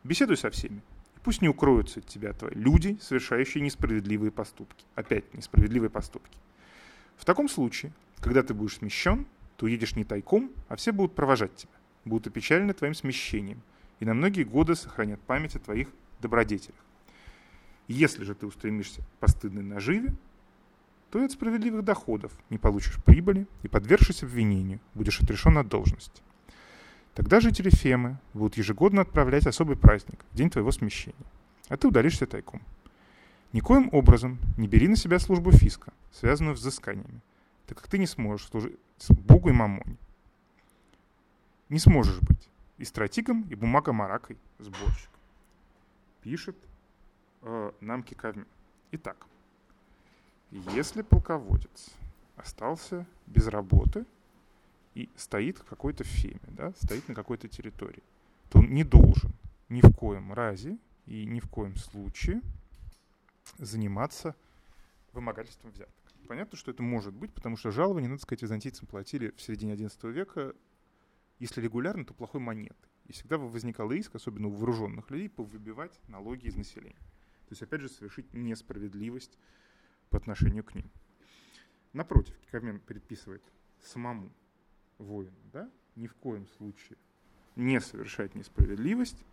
Беседуй 0.05 0.37
со 0.37 0.49
всеми, 0.49 0.77
и 1.17 1.19
пусть 1.21 1.41
не 1.41 1.49
укроются 1.49 1.99
от 1.99 2.07
тебя 2.07 2.31
твои 2.31 2.53
люди, 2.55 2.97
совершающие 3.01 3.61
несправедливые 3.61 4.31
поступки. 4.31 4.85
Опять 4.95 5.33
несправедливые 5.33 5.89
поступки. 5.89 6.37
В 7.17 7.25
таком 7.25 7.49
случае, 7.49 7.91
когда 8.21 8.41
ты 8.41 8.53
будешь 8.53 8.77
смещен, 8.77 9.27
ты 9.57 9.65
уедешь 9.65 9.97
не 9.97 10.05
тайком, 10.05 10.49
а 10.69 10.77
все 10.77 10.93
будут 10.93 11.13
провожать 11.13 11.53
тебя, 11.53 11.73
будут 12.05 12.27
опечалены 12.27 12.73
твоим 12.73 12.93
смещением, 12.93 13.61
и 13.99 14.05
на 14.05 14.13
многие 14.13 14.43
годы 14.43 14.75
сохранят 14.75 15.19
память 15.19 15.57
о 15.57 15.59
твоих 15.59 15.89
добродетелях. 16.21 16.79
Если 17.89 18.23
же 18.23 18.33
ты 18.33 18.45
устремишься 18.45 19.01
к 19.01 19.07
постыдной 19.19 19.63
наживе, 19.63 20.15
то 21.09 21.21
и 21.21 21.25
от 21.25 21.31
справедливых 21.31 21.83
доходов 21.83 22.31
не 22.49 22.57
получишь 22.57 23.01
прибыли 23.03 23.47
и, 23.63 23.67
подвергшись 23.67 24.23
обвинению, 24.23 24.79
будешь 24.93 25.21
отрешен 25.21 25.57
от 25.57 25.67
должности. 25.67 26.21
Тогда 27.13 27.39
жители 27.39 27.69
Фемы 27.69 28.19
будут 28.33 28.57
ежегодно 28.57 29.01
отправлять 29.01 29.47
особый 29.47 29.77
праздник 29.77 30.25
день 30.33 30.49
твоего 30.49 30.71
смещения, 30.71 31.15
а 31.69 31.77
ты 31.77 31.87
удалишься 31.87 32.27
тайком. 32.27 32.61
Никоим 33.53 33.89
образом 33.91 34.37
не 34.57 34.67
бери 34.67 34.87
на 34.87 34.95
себя 34.95 35.19
службу 35.19 35.51
фиска, 35.51 35.93
связанную 36.11 36.55
с 36.55 36.59
взысканиями, 36.59 37.21
так 37.65 37.77
как 37.77 37.87
ты 37.87 37.97
не 37.97 38.05
сможешь 38.05 38.47
служить 38.47 38.77
Богу 39.09 39.49
и 39.49 39.53
Мамоне. 39.53 39.97
Не 41.69 41.79
сможешь 41.79 42.19
быть 42.19 42.49
и 42.77 42.85
стратигом, 42.85 43.43
и 43.49 43.55
бумагомаракой 43.55 44.37
сборщиком. 44.59 45.19
Пишет 46.21 46.55
э, 47.41 47.71
нам 47.81 48.03
Кикавми. 48.03 48.45
Итак, 48.91 49.25
если 50.51 51.01
полководец 51.01 51.89
остался 52.35 53.05
без 53.25 53.47
работы 53.47 54.05
и 54.95 55.09
стоит 55.15 55.57
в 55.57 55.65
какой-то 55.65 56.03
феме, 56.03 56.39
да, 56.47 56.73
стоит 56.81 57.07
на 57.07 57.15
какой-то 57.15 57.47
территории, 57.47 58.03
то 58.49 58.59
он 58.59 58.73
не 58.73 58.83
должен 58.83 59.33
ни 59.69 59.81
в 59.81 59.93
коем 59.93 60.33
разе 60.33 60.77
и 61.05 61.25
ни 61.25 61.39
в 61.39 61.49
коем 61.49 61.75
случае 61.75 62.41
заниматься 63.57 64.35
вымогательством 65.13 65.71
взяток. 65.71 65.93
Понятно, 66.27 66.57
что 66.57 66.71
это 66.71 66.83
может 66.83 67.13
быть, 67.13 67.33
потому 67.33 67.55
что 67.57 67.71
жалования, 67.71 68.09
надо 68.09 68.21
сказать, 68.21 68.41
византийцам 68.41 68.87
платили 68.87 69.31
в 69.35 69.41
середине 69.41 69.75
XI 69.75 70.11
века, 70.11 70.53
если 71.39 71.61
регулярно, 71.61 72.05
то 72.05 72.13
плохой 72.13 72.41
монеты. 72.41 72.75
И 73.05 73.13
всегда 73.13 73.37
возникал 73.37 73.89
риск, 73.91 74.15
особенно 74.15 74.47
у 74.47 74.51
вооруженных 74.51 75.09
людей, 75.09 75.29
повыбивать 75.29 75.97
налоги 76.07 76.47
из 76.47 76.55
населения. 76.55 76.99
То 77.47 77.51
есть, 77.51 77.61
опять 77.61 77.79
же, 77.79 77.87
совершить 77.87 78.33
несправедливость 78.33 79.37
по 80.09 80.17
отношению 80.17 80.63
к 80.63 80.75
ним. 80.75 80.89
Напротив, 81.93 82.35
Кикамен 82.45 82.79
предписывает 82.79 83.43
самому 83.81 84.31
воину, 84.97 85.37
да, 85.53 85.69
ни 85.95 86.07
в 86.07 86.15
коем 86.15 86.47
случае 86.47 86.97
не 87.57 87.81
совершать 87.81 88.35
несправедливость, 88.35 89.25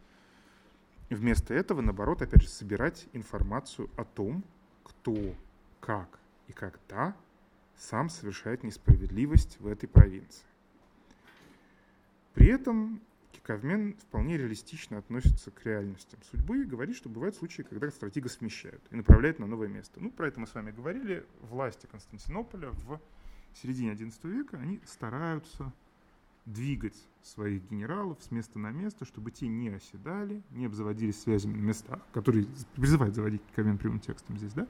вместо 1.11 1.55
этого, 1.55 1.83
наоборот, 1.83 2.23
опять 2.23 2.43
же, 2.43 2.49
собирать 2.49 3.07
информацию 3.13 3.91
о 3.97 4.05
том, 4.05 4.43
кто, 4.83 5.35
как 5.81 6.19
и 6.49 6.53
когда 6.53 7.15
сам 7.77 8.09
совершает 8.09 8.65
несправедливость 8.65 9.61
в 9.61 9.67
этой 9.67 9.89
провинции. 9.89 10.47
При 12.33 12.49
этом 12.49 13.01
Кавмен 13.41 13.97
вполне 13.97 14.37
реалистично 14.37 14.99
относится 14.99 15.51
к 15.51 15.65
реальностям 15.65 16.21
судьбы 16.31 16.63
и 16.63 16.65
говорит, 16.65 16.97
что 16.97 17.09
бывают 17.09 17.37
случаи, 17.37 17.63
когда 17.63 17.91
стратега 17.91 18.29
смещают 18.29 18.83
и 18.91 18.97
направляют 18.97 19.39
на 19.39 19.47
новое 19.47 19.69
место. 19.69 20.01
Ну, 20.01 20.11
про 20.11 20.29
это 20.29 20.41
мы 20.41 20.47
с 20.47 20.55
вами 20.55 20.71
говорили. 20.71 21.27
Власти 21.43 21.87
Константинополя 21.87 22.71
в 22.71 23.01
середине 23.55 23.93
XI 23.93 24.31
века, 24.31 24.59
они 24.59 24.81
стараются 24.85 25.73
двигать 26.47 26.97
своих 27.23 27.63
генералов 27.71 28.19
с 28.23 28.31
места 28.31 28.59
на 28.59 28.71
место, 28.71 29.05
чтобы 29.05 29.31
те 29.31 29.49
не 29.49 29.71
оседали, 29.71 30.43
не 30.51 30.67
обзаводились 30.67 31.21
связями 31.21 31.55
на 31.55 31.63
местах, 31.63 32.01
которые 32.13 32.47
призывают 32.77 33.15
заводить 33.15 33.43
Кикамен 33.51 33.79
прямым 33.79 34.01
текстом 34.01 34.37
здесь, 34.37 34.53
да, 34.53 34.69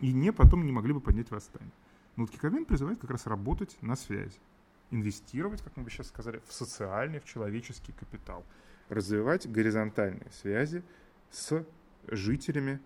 и 0.00 0.12
не 0.12 0.32
потом 0.32 0.66
не 0.66 0.72
могли 0.72 0.92
бы 0.92 1.00
поднять 1.00 1.30
восстание. 1.30 1.72
Но 2.16 2.24
вот 2.24 2.32
Кикамен 2.32 2.64
призывает 2.64 2.98
как 2.98 3.10
раз 3.10 3.26
работать 3.26 3.76
на 3.80 3.94
связи 3.94 4.38
инвестировать, 4.90 5.62
как 5.62 5.76
мы 5.76 5.84
бы 5.84 5.90
сейчас 5.90 6.08
сказали, 6.08 6.40
в 6.46 6.52
социальный, 6.52 7.20
в 7.20 7.24
человеческий 7.24 7.92
капитал, 7.92 8.44
развивать 8.88 9.50
горизонтальные 9.50 10.30
связи 10.32 10.82
с 11.30 11.64
жителями 12.08 12.80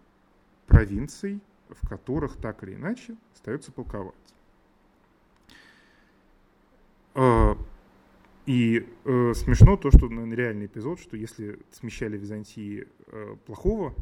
провинций, 0.67 1.41
в 1.69 1.87
которых 1.89 2.37
так 2.37 2.63
или 2.63 2.75
иначе 2.75 3.17
остается 3.35 3.73
полководец. 3.73 4.15
А, 7.15 7.59
и 8.47 8.89
э, 9.05 9.33
смешно 9.35 9.77
то, 9.77 9.91
что 9.91 10.09
наверное, 10.09 10.37
реальный 10.37 10.67
эпизод, 10.67 11.01
что 11.01 11.17
если 11.17 11.59
смещали 11.73 12.17
в 12.17 12.21
Византии 12.21 12.87
э, 13.07 13.37
плохого 13.45 13.95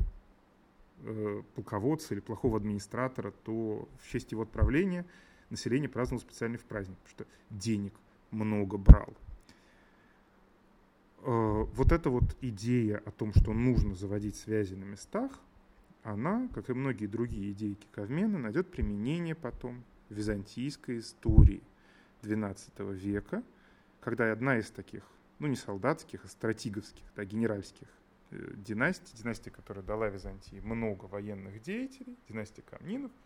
э, 1.00 1.42
полководца 1.54 2.14
или 2.14 2.20
плохого 2.20 2.59
администратора, 2.59 3.32
то 3.44 3.88
в 4.00 4.09
честь 4.09 4.32
его 4.32 4.42
отправления– 4.42 5.04
население 5.50 5.88
праздновало 5.88 6.22
специальный 6.22 6.59
праздник, 6.59 6.96
потому 6.98 7.11
что 7.11 7.26
денег 7.50 7.94
много 8.30 8.76
брал. 8.76 9.14
Э, 11.22 11.64
вот 11.64 11.92
эта 11.92 12.11
вот 12.11 12.37
идея 12.40 12.98
о 13.04 13.11
том, 13.11 13.32
что 13.35 13.52
нужно 13.52 13.94
заводить 13.94 14.37
связи 14.37 14.74
на 14.74 14.85
местах, 14.85 15.32
она, 16.02 16.48
как 16.54 16.70
и 16.70 16.72
многие 16.72 17.06
другие 17.06 17.52
идеи 17.52 17.74
Киковмена, 17.74 18.38
найдет 18.38 18.70
применение 18.70 19.35
потом 19.35 19.82
в 20.09 20.14
византийской 20.14 21.00
истории 21.00 21.62
XII 22.22 22.94
века, 22.94 23.42
когда 24.00 24.30
одна 24.30 24.59
из 24.59 24.70
таких, 24.70 25.02
ну 25.40 25.48
не 25.48 25.56
солдатских, 25.56 26.24
а 26.24 26.28
стратеговских, 26.28 27.04
да, 27.16 27.24
генеральских 27.24 27.88
э, 28.30 28.52
династий, 28.56 29.16
династия, 29.18 29.50
которая 29.50 29.85
дала 29.85 30.09
Византии 30.09 30.61
много 30.61 31.06
военных 31.06 31.61
деятелей, 31.62 32.16
династия 32.28 32.62
Камнинов– 32.62 33.11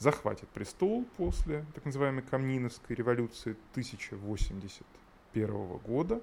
захватит 0.00 0.48
престол 0.48 1.04
после 1.16 1.64
так 1.74 1.84
называемой 1.84 2.22
Камниновской 2.22 2.96
революции 2.96 3.54
1081 3.72 5.78
года 5.78 6.20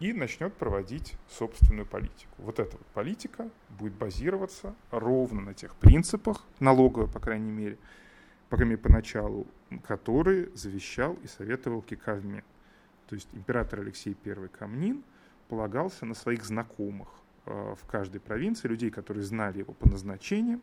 и 0.00 0.12
начнет 0.12 0.52
проводить 0.54 1.14
собственную 1.30 1.86
политику. 1.86 2.32
Вот 2.38 2.58
эта 2.60 2.76
вот 2.76 2.86
политика 2.88 3.48
будет 3.70 3.94
базироваться 3.94 4.74
ровно 4.90 5.40
на 5.40 5.54
тех 5.54 5.74
принципах, 5.76 6.44
налоговой, 6.60 7.08
по 7.08 7.20
крайней 7.20 7.50
мере, 7.50 7.78
по 8.50 8.56
крайней 8.56 8.72
мере, 8.72 8.82
поначалу, 8.82 9.46
которые 9.86 10.50
завещал 10.54 11.14
и 11.24 11.26
советовал 11.26 11.80
Кикавме. 11.80 12.44
То 13.06 13.14
есть 13.14 13.28
император 13.32 13.80
Алексей 13.80 14.14
I 14.26 14.48
Камнин 14.48 15.02
полагался 15.48 16.04
на 16.04 16.14
своих 16.14 16.44
знакомых 16.44 17.08
э, 17.46 17.74
в 17.80 17.86
каждой 17.86 18.20
провинции, 18.20 18.68
людей, 18.68 18.90
которые 18.90 19.24
знали 19.24 19.60
его 19.60 19.72
по 19.72 19.88
назначениям, 19.88 20.60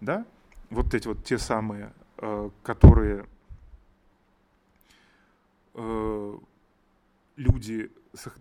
да, 0.00 0.26
вот 0.72 0.94
эти 0.94 1.06
вот 1.06 1.22
те 1.24 1.38
самые, 1.38 1.92
э, 2.16 2.50
которые 2.62 3.26
э, 5.74 6.38
люди, 7.36 7.90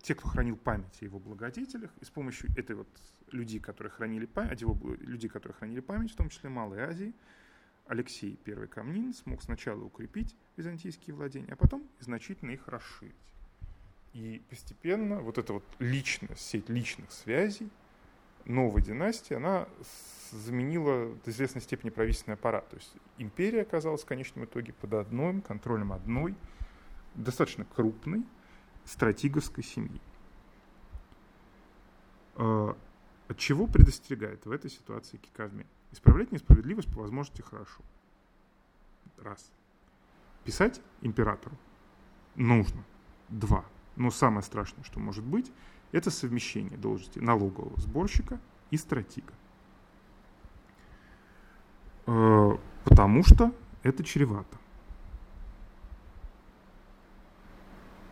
те, 0.02 0.16
кто 0.16 0.28
хранил 0.28 0.56
память 0.56 1.02
о 1.02 1.06
его 1.06 1.20
благодетелях, 1.20 1.92
и 2.00 2.06
с 2.06 2.10
помощью 2.10 2.50
этой 2.58 2.76
вот 2.76 2.88
людей, 3.32 3.60
которые 3.60 3.92
хранили 3.92 4.26
память, 4.26 4.62
его, 4.62 4.78
людей, 5.00 5.30
которые 5.30 5.56
хранили 5.56 5.82
память, 5.82 6.12
в 6.12 6.16
том 6.16 6.30
числе 6.30 6.50
Малой 6.50 6.82
Азии, 6.82 7.14
Алексей 7.88 8.40
I 8.46 8.68
Камнин 8.68 9.14
смог 9.14 9.44
сначала 9.44 9.84
укрепить 9.84 10.36
византийские 10.56 11.16
владения, 11.16 11.52
а 11.52 11.56
потом 11.58 11.84
значительно 12.00 12.52
их 12.52 12.68
расширить. 12.68 13.16
И 14.14 14.42
постепенно 14.50 15.20
вот 15.20 15.38
эта 15.38 15.54
вот 15.54 15.64
личная 15.80 16.36
сеть 16.36 16.70
личных 16.70 17.12
связей 17.12 17.70
новой 18.46 18.82
династии, 18.82 19.34
она 19.34 19.68
заменила 20.32 21.14
до 21.26 21.32
известной 21.32 21.62
степени 21.62 21.90
правительственный 21.90 22.36
аппарат. 22.36 22.70
То 22.70 22.78
есть 22.78 22.94
империя 23.18 23.62
оказалась 23.62 24.04
в 24.04 24.06
конечном 24.06 24.46
итоге 24.46 24.74
под 24.74 24.94
одним 24.94 25.42
контролем 25.42 25.92
одной 25.92 26.36
достаточно 27.16 27.66
крупной 27.66 28.24
стратеговской 28.86 29.64
семьи. 29.64 30.02
А, 32.36 32.76
от 33.28 33.38
чего 33.38 33.68
предостерегает 33.68 34.46
в 34.46 34.52
этой 34.52 34.70
ситуации 34.70 35.18
Кикавме? 35.18 35.66
Исправлять 35.92 36.32
несправедливость 36.32 36.92
по 36.94 37.02
возможности 37.02 37.42
хорошо. 37.42 37.82
Раз. 39.18 39.52
Писать 40.46 40.82
императору 41.02 41.56
нужно. 42.36 42.84
Два. 43.30 43.66
Но 43.96 44.10
самое 44.10 44.42
страшное, 44.42 44.84
что 44.84 45.00
может 45.00 45.24
быть, 45.24 45.52
это 45.92 46.12
совмещение 46.12 46.78
должности 46.78 47.20
налогового 47.20 47.80
сборщика 47.80 48.40
и 48.70 48.78
стратега. 48.78 49.34
А, 52.06 52.60
потому 52.84 53.24
что 53.24 53.54
это 53.84 54.04
чревато. 54.04 54.58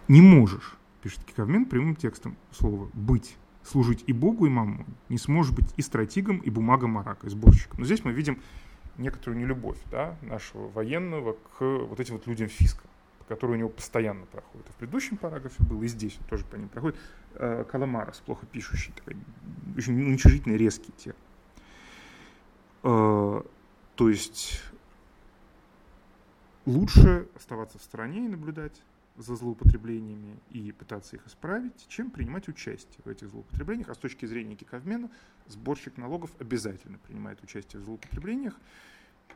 Не 0.07 0.21
можешь, 0.21 0.75
пишет 1.03 1.23
Кикавмен 1.23 1.65
прямым 1.65 1.95
текстом 1.95 2.35
слова, 2.51 2.89
быть 2.93 3.37
служить 3.63 4.03
и 4.07 4.13
Богу, 4.13 4.47
и 4.47 4.49
маму, 4.49 4.85
не 5.09 5.19
сможешь 5.19 5.53
быть 5.53 5.71
и 5.77 5.81
стратегом, 5.81 6.39
и 6.39 6.49
бумагом 6.49 6.91
Марака, 6.91 7.27
и 7.27 7.29
сборщиком. 7.29 7.79
Но 7.79 7.85
здесь 7.85 8.03
мы 8.03 8.11
видим 8.11 8.39
некоторую 8.97 9.39
нелюбовь 9.39 9.77
да, 9.91 10.17
нашего 10.21 10.67
военного 10.69 11.33
к 11.33 11.61
вот 11.61 11.99
этим 11.99 12.15
вот 12.15 12.25
людям 12.25 12.47
фиска, 12.47 12.83
по 13.29 13.35
которой 13.35 13.51
у 13.51 13.55
него 13.55 13.69
постоянно 13.69 14.25
проходит. 14.25 14.67
И 14.69 14.71
в 14.71 14.75
предыдущем 14.75 15.17
параграфе 15.17 15.63
был, 15.63 15.83
и 15.83 15.87
здесь 15.87 16.17
он 16.19 16.27
тоже 16.27 16.45
по 16.45 16.55
ним 16.55 16.67
проходит. 16.67 16.97
Э, 17.35 17.63
Каламарос, 17.63 18.21
плохо 18.25 18.47
пишущий, 18.47 18.91
такой, 18.93 19.17
очень 19.77 19.93
уничижительный, 20.01 20.57
резкий 20.57 20.91
термин. 20.93 21.19
Э, 22.81 23.43
то 23.95 24.09
есть 24.09 24.63
лучше 26.65 27.27
оставаться 27.35 27.77
в 27.77 27.83
стороне 27.83 28.25
и 28.25 28.27
наблюдать 28.27 28.81
за 29.15 29.35
злоупотреблениями 29.35 30.39
и 30.49 30.71
пытаться 30.71 31.15
их 31.15 31.27
исправить, 31.27 31.87
чем 31.87 32.09
принимать 32.09 32.47
участие 32.47 33.01
в 33.05 33.09
этих 33.09 33.29
злоупотреблениях. 33.29 33.89
А 33.89 33.93
с 33.93 33.99
точки 33.99 34.25
зрения 34.25 34.55
Киковмена 34.55 35.11
сборщик 35.45 35.97
налогов 35.97 36.31
обязательно 36.39 36.97
принимает 36.97 37.43
участие 37.43 37.79
в 37.79 37.85
злоупотреблениях. 37.85 38.55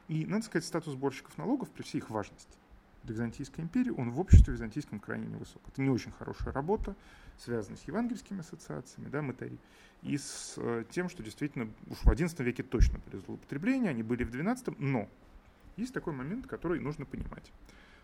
И, 0.08 0.25
надо 0.25 0.45
сказать, 0.45 0.65
статус 0.65 0.93
сборщиков 0.93 1.38
налогов 1.38 1.69
при 1.69 1.84
всей 1.84 1.99
их 1.99 2.10
важности 2.10 2.58
Византийской 3.03 3.63
империи, 3.63 3.89
он 3.89 4.11
в 4.11 4.19
обществе 4.19 4.53
византийском 4.53 4.99
крайне 4.99 5.27
невысок. 5.27 5.61
Это 5.67 5.81
не 5.81 5.89
очень 5.89 6.11
хорошая 6.11 6.53
работа, 6.53 6.95
связанная 7.37 7.77
с 7.77 7.83
евангельскими 7.83 8.39
ассоциациями, 8.39 9.09
да, 9.09 9.21
мытари, 9.21 9.57
и 10.01 10.17
с 10.17 10.55
э, 10.57 10.85
тем, 10.89 11.09
что 11.09 11.23
действительно 11.23 11.69
уж 11.89 11.97
в 11.97 12.07
XI 12.07 12.43
веке 12.43 12.63
точно 12.63 12.99
были 13.05 13.21
злоупотребления, 13.21 13.89
они 13.89 14.03
были 14.03 14.23
в 14.23 14.33
XII, 14.33 14.75
но 14.79 15.09
есть 15.75 15.93
такой 15.93 16.13
момент, 16.13 16.47
который 16.47 16.79
нужно 16.79 17.05
понимать. 17.05 17.51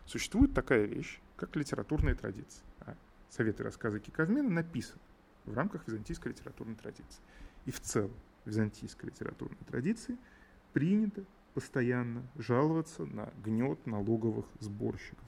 Существует 0.05 0.53
такая 0.53 0.85
вещь, 0.85 1.19
как 1.35 1.55
литературная 1.55 2.15
традиция. 2.15 2.63
А 2.81 2.95
советы 3.29 3.63
рассказы 3.63 3.99
Киковмена 3.99 4.49
написаны 4.49 4.99
в 5.45 5.53
рамках 5.53 5.87
византийской 5.87 6.31
литературной 6.31 6.75
традиции. 6.75 7.21
И 7.65 7.71
в 7.71 7.79
целом 7.79 8.11
византийской 8.45 9.09
литературной 9.09 9.57
традиции 9.67 10.17
принято 10.73 11.23
постоянно 11.53 12.23
жаловаться 12.35 13.05
на 13.05 13.31
гнет 13.43 13.85
налоговых 13.85 14.45
сборщиков. 14.59 15.23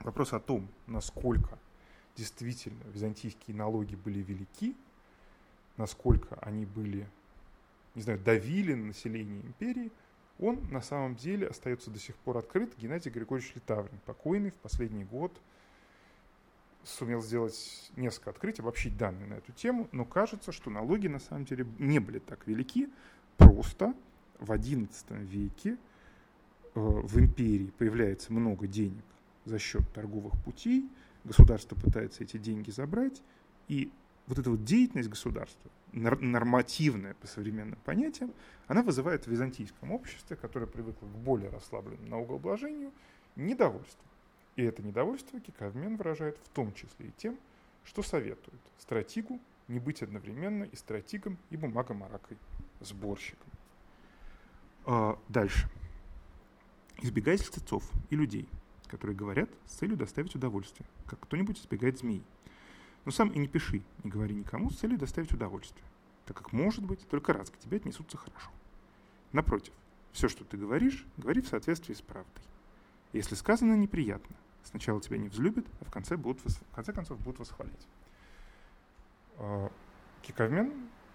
Вопрос 0.00 0.32
о 0.32 0.40
том, 0.40 0.68
насколько 0.86 1.58
действительно 2.16 2.82
византийские 2.92 3.56
налоги 3.56 3.94
были 3.94 4.20
велики, 4.20 4.76
насколько 5.76 6.36
они 6.40 6.66
были, 6.66 7.08
не 7.94 8.02
знаю, 8.02 8.18
давили 8.18 8.74
на 8.74 8.86
население 8.86 9.40
империи– 9.42 9.90
он 10.42 10.60
на 10.70 10.80
самом 10.80 11.14
деле 11.14 11.46
остается 11.46 11.90
до 11.90 11.98
сих 11.98 12.16
пор 12.16 12.38
открыт. 12.38 12.76
Геннадий 12.76 13.10
Григорьевич 13.10 13.54
Литаврин, 13.54 13.98
покойный 14.06 14.50
в 14.50 14.54
последний 14.54 15.04
год, 15.04 15.32
сумел 16.82 17.22
сделать 17.22 17.92
несколько 17.94 18.30
открытий, 18.30 18.60
обобщить 18.60 18.96
данные 18.96 19.28
на 19.28 19.34
эту 19.34 19.52
тему, 19.52 19.88
но 19.92 20.04
кажется, 20.04 20.50
что 20.50 20.68
налоги 20.68 21.06
на 21.06 21.20
самом 21.20 21.44
деле 21.44 21.64
не 21.78 22.00
были 22.00 22.18
так 22.18 22.44
велики, 22.48 22.88
просто 23.36 23.94
в 24.42 24.50
XI 24.50 25.24
веке 25.24 25.70
э, 25.70 25.76
в 26.74 27.18
империи 27.18 27.72
появляется 27.78 28.32
много 28.32 28.66
денег 28.66 29.04
за 29.44 29.58
счет 29.58 29.82
торговых 29.92 30.34
путей, 30.44 30.88
государство 31.24 31.74
пытается 31.76 32.24
эти 32.24 32.36
деньги 32.36 32.70
забрать, 32.70 33.22
и 33.68 33.90
вот 34.26 34.38
эта 34.38 34.50
вот 34.50 34.64
деятельность 34.64 35.08
государства, 35.08 35.70
нормативная 35.92 37.14
по 37.14 37.26
современным 37.26 37.78
понятиям, 37.84 38.32
она 38.66 38.82
вызывает 38.82 39.26
в 39.26 39.30
византийском 39.30 39.92
обществе, 39.92 40.36
которое 40.36 40.66
привыкло 40.66 41.06
к 41.06 41.16
более 41.18 41.50
расслабленному 41.50 42.08
налогообложению, 42.08 42.92
недовольство. 43.36 44.04
И 44.56 44.62
это 44.62 44.82
недовольство 44.82 45.40
Кикавмен 45.40 45.96
выражает 45.96 46.38
в 46.44 46.48
том 46.50 46.72
числе 46.74 47.08
и 47.08 47.12
тем, 47.16 47.38
что 47.84 48.02
советует 48.02 48.60
стратегу 48.78 49.40
не 49.68 49.78
быть 49.78 50.02
одновременно 50.02 50.64
и 50.64 50.76
стратегом, 50.76 51.38
и 51.50 51.56
бумагомаракой, 51.56 52.36
сборщиком. 52.80 53.51
А 54.84 55.18
дальше. 55.28 55.68
Избегай 57.00 57.38
слецов 57.38 57.84
и 58.10 58.16
людей, 58.16 58.48
которые 58.86 59.16
говорят 59.16 59.50
с 59.66 59.74
целью 59.74 59.96
доставить 59.96 60.34
удовольствие, 60.34 60.86
как 61.06 61.20
кто-нибудь 61.20 61.60
избегает 61.60 61.98
змей– 61.98 62.22
но 63.04 63.10
сам 63.10 63.30
и 63.30 63.38
не 63.38 63.48
пиши, 63.48 63.82
не 64.04 64.10
говори 64.10 64.34
никому 64.34 64.70
с 64.70 64.76
целью 64.76 64.98
доставить 64.98 65.32
удовольствие, 65.32 65.84
так 66.26 66.36
как, 66.36 66.52
может 66.52 66.84
быть, 66.84 67.06
только 67.08 67.32
раз 67.32 67.50
к 67.50 67.58
тебе 67.58 67.78
отнесутся 67.78 68.16
хорошо. 68.16 68.50
Напротив, 69.32 69.72
все, 70.12 70.28
что 70.28 70.44
ты 70.44 70.56
говоришь, 70.56 71.04
говори 71.16 71.40
в 71.40 71.48
соответствии 71.48 71.94
с 71.94 72.02
правдой. 72.02 72.44
Если 73.12 73.34
сказано 73.34 73.74
неприятно, 73.74 74.36
сначала 74.62 75.00
тебя 75.00 75.18
не 75.18 75.28
взлюбят, 75.28 75.66
а 75.80 75.84
в 75.84 75.90
конце, 75.90 76.16
будут, 76.16 76.40
в 76.44 76.74
конце 76.74 76.92
концов 76.92 77.18
будут 77.20 77.40
восхвалять. 77.40 77.88
А, 79.38 79.70
Киковмен 80.22 80.72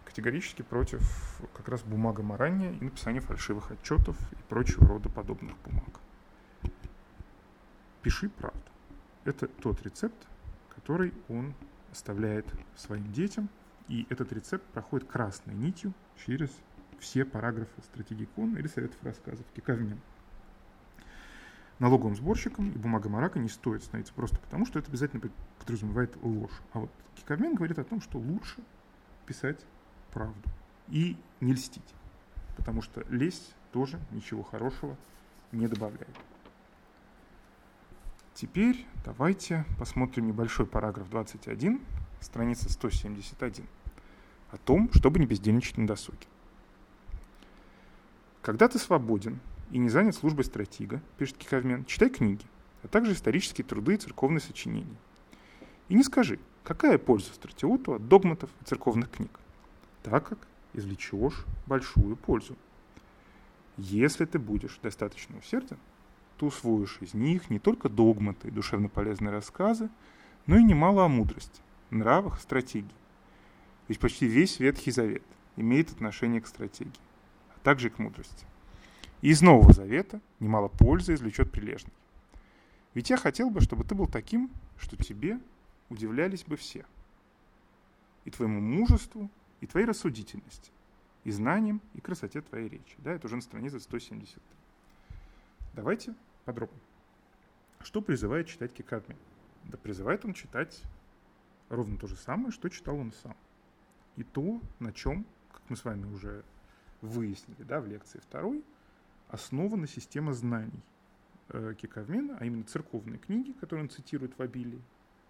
категорически 0.07 0.61
против 0.61 1.01
как 1.53 1.67
раз 1.67 1.83
бумагоморания 1.83 2.71
и 2.71 2.83
написания 2.85 3.19
фальшивых 3.19 3.71
отчетов 3.71 4.17
и 4.31 4.35
прочего 4.47 4.87
рода 4.87 5.09
подобных 5.09 5.57
бумаг. 5.59 5.99
Пиши 8.01 8.29
правду. 8.29 8.61
Это 9.25 9.47
тот 9.47 9.81
рецепт, 9.83 10.15
который 10.73 11.13
он 11.27 11.53
оставляет 11.91 12.45
своим 12.75 13.11
детям. 13.11 13.49
И 13.89 14.07
этот 14.09 14.31
рецепт 14.31 14.65
проходит 14.67 15.09
красной 15.09 15.53
нитью 15.53 15.93
через 16.25 16.49
все 16.99 17.25
параграфы 17.25 17.81
стратегии 17.81 18.25
Кон 18.35 18.55
или 18.57 18.67
советов 18.67 18.97
рассказов 19.03 19.45
Киковмен. 19.55 19.99
Налоговым 21.79 22.15
сборщиком 22.15 22.71
и 22.71 22.77
бумагом 22.77 23.17
Арака 23.17 23.39
не 23.39 23.49
стоит 23.49 23.83
становиться 23.83 24.13
просто 24.13 24.37
потому, 24.39 24.65
что 24.65 24.79
это 24.79 24.89
обязательно 24.89 25.21
подразумевает 25.59 26.15
ложь. 26.21 26.61
А 26.73 26.79
вот 26.79 26.91
Киковмен 27.15 27.55
говорит 27.55 27.77
о 27.77 27.83
том, 27.83 28.01
что 28.01 28.17
лучше 28.17 28.63
писать 29.25 29.59
правду 30.11 30.49
и 30.89 31.17
не 31.41 31.53
льстить, 31.53 31.93
потому 32.55 32.81
что 32.81 33.05
лесть 33.09 33.53
тоже 33.71 33.99
ничего 34.11 34.43
хорошего 34.43 34.97
не 35.51 35.67
добавляет. 35.67 36.15
Теперь 38.33 38.85
давайте 39.03 39.65
посмотрим 39.79 40.27
небольшой 40.27 40.67
параграф 40.67 41.09
21, 41.09 41.81
страница 42.21 42.69
171, 42.69 43.65
о 44.51 44.57
том, 44.57 44.91
чтобы 44.93 45.19
не 45.19 45.25
бездельничать 45.25 45.77
на 45.77 45.87
досуге. 45.87 46.27
Когда 48.41 48.67
ты 48.67 48.77
свободен 48.77 49.39
и 49.71 49.77
не 49.77 49.89
занят 49.89 50.15
службой 50.15 50.45
стратега, 50.45 51.01
пишет 51.17 51.37
Киковмен, 51.37 51.83
читай 51.85 52.09
книги, 52.09 52.45
а 52.83 52.87
также 52.87 53.13
исторические 53.13 53.65
труды 53.65 53.95
и 53.95 53.97
церковные 53.97 54.39
сочинения. 54.39 54.95
И 55.89 55.95
не 55.95 56.03
скажи, 56.03 56.39
какая 56.63 56.97
польза 56.97 57.33
стратиоту 57.33 57.95
от 57.95 58.07
догматов 58.07 58.49
и 58.61 58.65
церковных 58.65 59.11
книг, 59.11 59.31
так 60.09 60.29
как 60.29 60.47
извлечешь 60.73 61.45
большую 61.65 62.15
пользу. 62.15 62.55
Если 63.75 64.23
ты 64.23 64.39
будешь 64.39 64.79
достаточно 64.81 65.37
усерден, 65.37 65.77
ты 66.37 66.45
усвоишь 66.45 66.99
из 67.01 67.13
них 67.13 67.49
не 67.49 67.59
только 67.59 67.89
догматы 67.89 68.47
и 68.47 68.51
душевно 68.51 68.87
полезные 68.87 69.31
рассказы, 69.31 69.89
но 70.45 70.57
и 70.57 70.63
немало 70.63 71.03
о 71.03 71.09
мудрости, 71.09 71.61
нравах, 71.89 72.39
стратегии. 72.39 72.89
Ведь 73.89 73.99
почти 73.99 74.27
весь 74.27 74.59
Ветхий 74.59 74.91
Завет 74.91 75.23
имеет 75.57 75.91
отношение 75.91 76.39
к 76.39 76.47
стратегии, 76.47 76.93
а 77.55 77.59
также 77.59 77.87
и 77.87 77.91
к 77.91 77.99
мудрости. 77.99 78.45
И 79.21 79.29
из 79.29 79.41
Нового 79.41 79.73
Завета 79.73 80.21
немало 80.39 80.69
пользы 80.69 81.15
извлечет 81.15 81.51
прилежный. 81.51 81.93
Ведь 82.93 83.09
я 83.09 83.17
хотел 83.17 83.49
бы, 83.49 83.59
чтобы 83.59 83.83
ты 83.83 83.93
был 83.93 84.07
таким, 84.07 84.49
что 84.77 84.95
тебе 84.95 85.39
удивлялись 85.89 86.45
бы 86.45 86.55
все. 86.55 86.85
И 88.23 88.31
твоему 88.31 88.61
мужеству, 88.61 89.29
и 89.61 89.67
твоей 89.67 89.85
рассудительности, 89.85 90.71
и 91.23 91.31
знаниям, 91.31 91.81
и 91.93 92.01
красоте 92.01 92.41
твоей 92.41 92.69
речи. 92.69 92.95
Да, 92.99 93.11
это 93.13 93.27
уже 93.27 93.35
на 93.35 93.41
странице 93.41 93.79
173. 93.79 94.41
Давайте 95.73 96.15
подробнее. 96.45 96.81
Что 97.81 98.01
призывает 98.01 98.47
читать 98.47 98.73
Кикадми? 98.73 99.15
Да 99.65 99.77
призывает 99.77 100.25
он 100.25 100.33
читать 100.33 100.81
ровно 101.69 101.97
то 101.97 102.07
же 102.07 102.15
самое, 102.15 102.51
что 102.51 102.69
читал 102.69 102.97
он 102.97 103.11
сам. 103.11 103.35
И 104.15 104.23
то, 104.23 104.61
на 104.79 104.91
чем, 104.91 105.25
как 105.51 105.61
мы 105.69 105.75
с 105.75 105.85
вами 105.85 106.05
уже 106.05 106.43
выяснили 107.01 107.63
да, 107.63 107.79
в 107.79 107.87
лекции 107.87 108.19
второй, 108.19 108.63
основана 109.29 109.87
система 109.87 110.33
знаний 110.33 110.81
э, 111.49 111.75
Киковмена, 111.77 112.37
а 112.39 112.45
именно 112.45 112.63
церковные 112.63 113.19
книги, 113.19 113.51
которые 113.51 113.83
он 113.83 113.89
цитирует 113.89 114.37
в 114.37 114.41
обилии 114.41 114.81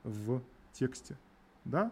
в 0.03 0.41
тексте, 0.71 1.17
да, 1.65 1.91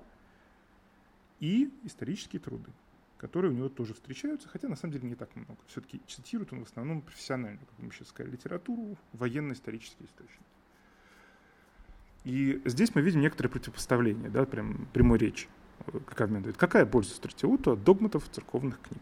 и 1.39 1.71
исторические 1.83 2.39
труды, 2.39 2.71
которые 3.17 3.51
у 3.51 3.55
него 3.55 3.69
тоже 3.69 3.93
встречаются, 3.93 4.47
хотя 4.47 4.67
на 4.67 4.75
самом 4.75 4.93
деле 4.93 5.07
не 5.07 5.15
так 5.15 5.35
много. 5.35 5.59
Все-таки 5.67 6.01
цитирует 6.07 6.53
он 6.53 6.63
в 6.63 6.67
основном 6.67 7.01
профессиональную, 7.01 7.65
как 7.65 7.79
мы 7.79 7.91
сейчас 7.91 8.09
сказали, 8.09 8.33
литературу, 8.33 8.97
военно-исторические 9.13 10.07
источники. 10.07 10.43
И 12.23 12.61
здесь 12.65 12.95
мы 12.95 13.01
видим 13.01 13.21
некоторые 13.21 13.51
противопоставления, 13.51 14.29
да, 14.29 14.45
прям 14.45 14.87
прямой 14.93 15.19
речи, 15.19 15.47
как 16.07 16.21
обмен 16.21 16.41
говорит. 16.41 16.57
Какая 16.57 16.85
польза 16.85 17.13
стратиоту 17.13 17.73
от 17.73 17.83
догматов 17.83 18.27
церковных 18.29 18.81
книг? 18.81 19.01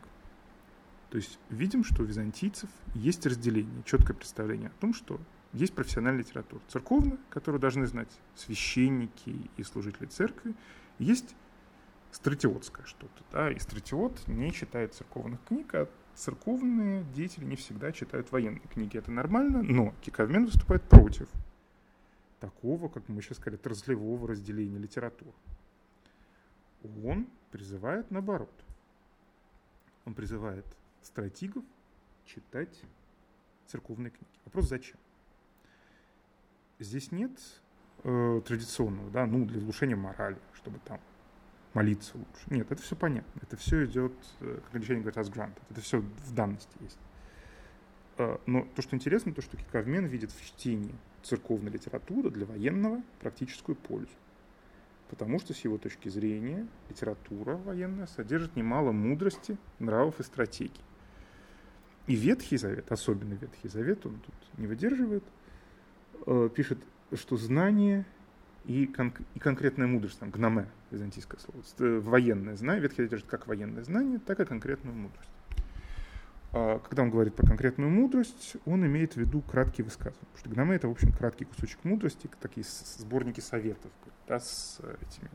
То 1.09 1.17
есть 1.17 1.39
видим, 1.49 1.83
что 1.83 2.03
у 2.03 2.05
византийцев 2.05 2.69
есть 2.95 3.25
разделение, 3.25 3.83
четкое 3.85 4.17
представление 4.17 4.69
о 4.69 4.81
том, 4.81 4.93
что 4.93 5.21
есть 5.53 5.73
профессиональная 5.73 6.23
литература. 6.23 6.61
Церковная, 6.67 7.19
которую 7.29 7.61
должны 7.61 7.85
знать 7.85 8.09
священники 8.35 9.49
и 9.55 9.63
служители 9.63 10.07
церкви. 10.07 10.55
Есть 10.99 11.35
стратиотское 12.13 12.85
что-то. 12.85 13.23
Да? 13.31 13.51
И 13.51 13.59
стратиот 13.59 14.27
не 14.27 14.51
читает 14.51 14.93
церковных 14.93 15.43
книг, 15.45 15.73
а 15.75 15.89
церковные 16.15 17.03
деятели 17.15 17.43
не 17.43 17.55
всегда 17.55 17.91
читают 17.91 18.31
военные 18.31 18.61
книги. 18.61 18.97
Это 18.97 19.11
нормально, 19.11 19.63
но 19.63 19.93
Киковмен 20.01 20.45
выступает 20.45 20.83
против 20.83 21.27
такого, 22.39 22.87
как 22.87 23.07
мы 23.09 23.21
сейчас 23.21 23.37
сказали, 23.37 23.55
отраслевого 23.55 24.27
разделения 24.27 24.77
литератур. 24.77 25.33
Он 27.03 27.27
призывает 27.51 28.11
наоборот. 28.11 28.53
Он 30.05 30.13
призывает 30.13 30.65
стратегов 31.01 31.63
читать 32.25 32.81
церковные 33.67 34.11
книги. 34.11 34.31
Вопрос 34.45 34.67
зачем? 34.67 34.97
Здесь 36.79 37.11
нет 37.11 37.31
э, 38.03 38.41
традиционного, 38.45 39.09
да, 39.09 39.25
ну, 39.25 39.45
для 39.45 39.61
улучшения 39.61 39.95
морали, 39.95 40.37
чтобы 40.53 40.79
там 40.79 40.99
молиться 41.73 42.17
лучше. 42.17 42.45
Нет, 42.49 42.71
это 42.71 42.81
все 42.81 42.95
понятно. 42.95 43.39
Это 43.41 43.57
все 43.57 43.85
идет, 43.85 44.13
э, 44.39 44.59
как 44.65 44.75
англичане 44.75 45.01
говорят, 45.01 45.17
as 45.17 45.31
granted. 45.31 45.61
Это 45.69 45.81
все 45.81 45.99
в 45.99 46.33
данности 46.33 46.75
есть. 46.81 46.99
Э, 48.17 48.37
но 48.45 48.67
то, 48.75 48.81
что 48.81 48.95
интересно, 48.95 49.33
то, 49.33 49.41
что 49.41 49.57
Кикавмен 49.57 50.05
видит 50.05 50.31
в 50.31 50.45
чтении 50.45 50.95
церковной 51.23 51.71
литературы 51.71 52.29
для 52.29 52.45
военного 52.45 53.01
практическую 53.21 53.75
пользу. 53.75 54.11
Потому 55.09 55.39
что, 55.39 55.53
с 55.53 55.59
его 55.59 55.77
точки 55.77 56.09
зрения, 56.09 56.67
литература 56.89 57.55
военная 57.57 58.07
содержит 58.07 58.55
немало 58.55 58.91
мудрости, 58.91 59.57
нравов 59.79 60.19
и 60.19 60.23
стратегий. 60.23 60.81
И 62.07 62.15
Ветхий 62.15 62.57
Завет, 62.57 62.91
особенно 62.91 63.33
Ветхий 63.33 63.69
Завет, 63.69 64.05
он 64.05 64.19
тут 64.19 64.35
не 64.57 64.67
выдерживает, 64.67 65.23
э, 66.25 66.49
пишет, 66.53 66.79
что 67.13 67.37
знание 67.37 68.05
и, 68.65 68.87
кон- 68.87 69.13
и 69.35 69.39
конкретная 69.39 69.87
мудрость, 69.87 70.19
там, 70.19 70.29
гноме, 70.31 70.67
византийское 70.91 71.39
слово, 71.39 71.99
военное 72.01 72.55
знание, 72.55 72.81
Ветхий 72.81 73.07
Завет 73.07 73.25
как 73.25 73.47
военное 73.47 73.83
знание, 73.83 74.19
так 74.19 74.39
и 74.39 74.45
конкретную 74.45 74.95
мудрость. 74.95 75.29
А 76.53 76.79
когда 76.79 77.01
он 77.01 77.09
говорит 77.09 77.33
про 77.33 77.47
конкретную 77.47 77.89
мудрость, 77.89 78.57
он 78.65 78.85
имеет 78.85 79.13
в 79.13 79.17
виду 79.17 79.41
краткие 79.41 79.85
высказывания. 79.85 80.27
Потому 80.33 80.39
что 80.39 80.49
гноме— 80.49 80.75
это, 80.77 80.87
в 80.87 80.91
общем, 80.91 81.11
краткий 81.11 81.45
кусочек 81.45 81.83
мудрости, 81.83 82.29
такие 82.39 82.65
сборники 82.99 83.39
советов 83.39 83.91
да, 84.27 84.39
с 84.39 84.79
этими. 85.01 85.29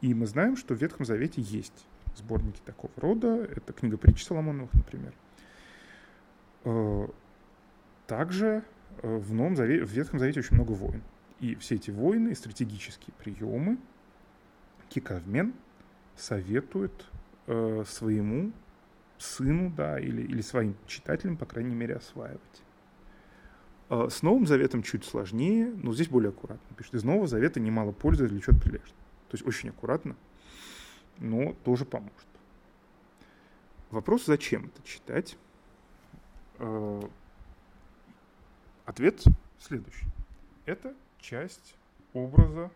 И 0.00 0.14
мы 0.14 0.26
знаем, 0.26 0.56
что 0.56 0.74
в 0.74 0.78
Ветхом 0.80 1.06
Завете 1.06 1.40
есть 1.40 1.86
сборники 2.16 2.60
такого 2.64 2.92
рода. 2.96 3.48
Это 3.54 3.72
книга 3.72 3.96
притч 3.96 4.24
Соломоновых, 4.24 4.74
например. 4.74 5.12
Э, 6.64 7.06
также 8.08 8.64
э, 9.02 9.16
в, 9.16 9.32
Новом 9.32 9.54
Завете, 9.54 9.84
в 9.84 9.90
Ветхом 9.90 10.18
Завете 10.18 10.40
очень 10.40 10.56
много 10.56 10.72
войн. 10.72 11.02
И 11.42 11.56
все 11.56 11.74
эти 11.74 11.90
войны 11.90 12.36
стратегические 12.36 13.12
приемы 13.18 13.76
Кикавмен 14.88 15.54
советует 16.14 16.92
э, 17.48 17.82
своему 17.84 18.52
сыну, 19.18 19.72
да, 19.76 19.98
или, 19.98 20.22
или 20.22 20.40
своим 20.40 20.76
читателям, 20.86 21.36
по 21.36 21.44
крайней 21.44 21.74
мере, 21.74 21.96
осваивать. 21.96 22.62
Э, 23.90 24.06
с 24.08 24.22
Новым 24.22 24.46
Заветом 24.46 24.84
чуть 24.84 25.04
сложнее, 25.04 25.66
но 25.82 25.92
здесь 25.92 26.06
более 26.06 26.28
аккуратно. 26.28 26.76
Пишет, 26.76 26.94
из 26.94 27.02
Нового 27.02 27.26
Завета 27.26 27.58
немало 27.58 27.90
пользы 27.90 28.26
извлечет 28.26 28.62
прилежно. 28.62 28.94
То 29.28 29.34
есть 29.34 29.44
очень 29.44 29.70
аккуратно, 29.70 30.14
но 31.18 31.54
тоже 31.64 31.84
поможет. 31.84 32.14
Вопрос, 33.90 34.26
зачем 34.26 34.66
это 34.66 34.86
читать? 34.86 35.36
Э, 36.60 37.02
ответ 38.84 39.24
следующий. 39.58 40.06
Это 40.66 40.94
часть 41.22 41.76
образа 42.12 42.70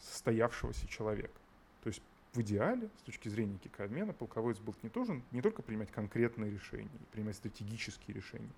состоявшегося 0.00 0.86
человека. 0.88 1.38
То 1.82 1.88
есть 1.88 2.02
в 2.32 2.40
идеале, 2.40 2.88
с 3.00 3.02
точки 3.02 3.28
зрения 3.28 3.58
кикообмена, 3.58 4.14
полководец 4.14 4.58
был 4.60 4.74
не 4.82 4.88
должен 4.88 5.22
не 5.32 5.42
только 5.42 5.60
принимать 5.62 5.90
конкретные 5.90 6.50
решения, 6.50 6.88
принимать 7.12 7.36
стратегические 7.36 8.16
решения, 8.16 8.50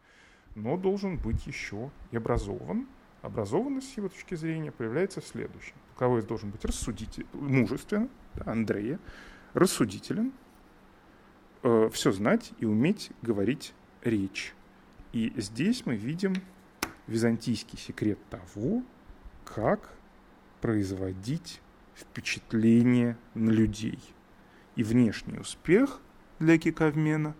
но 0.54 0.76
должен 0.76 1.16
быть 1.18 1.46
еще 1.46 1.90
и 2.12 2.16
образован. 2.16 2.86
Образованность 3.22 3.92
с 3.92 3.96
его 3.96 4.08
точки 4.08 4.34
зрения 4.34 4.70
проявляется 4.70 5.22
в 5.22 5.26
следующем. 5.26 5.74
Полководец 5.88 6.26
должен 6.26 6.50
быть 6.50 6.64
рассудителен, 6.64 7.26
мужествен, 7.32 8.10
да, 8.34 8.52
Андрея, 8.52 9.00
рассудителен, 9.54 10.32
э, 11.62 11.88
все 11.90 12.12
знать 12.12 12.52
и 12.58 12.66
уметь 12.66 13.10
говорить 13.22 13.72
речь. 14.02 14.54
И 15.12 15.32
здесь 15.36 15.86
мы 15.86 15.96
видим 15.96 16.34
византийский 17.06 17.78
секрет 17.78 18.18
того, 18.30 18.82
как 19.44 19.92
производить 20.60 21.60
впечатление 21.94 23.16
на 23.34 23.50
людей. 23.50 23.98
И 24.76 24.82
внешний 24.82 25.38
успех 25.38 26.00
для 26.38 26.58
киковмена, 26.58 27.34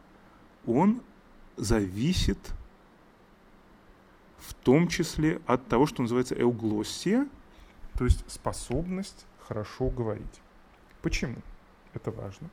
он 0.67 1.03
зависит 1.57 2.39
в 4.39 4.55
том 4.55 4.89
числе 4.89 5.41
от 5.47 5.67
того, 5.67 5.87
что 5.87 6.03
называется 6.03 6.35
эуглоссия, 6.41 7.27
то 7.99 8.05
есть 8.05 8.31
способность 8.31 9.27
хорошо 9.41 9.89
говорить. 9.89 10.41
Почему 11.03 11.37
это 11.93 12.11
важно? 12.11 12.51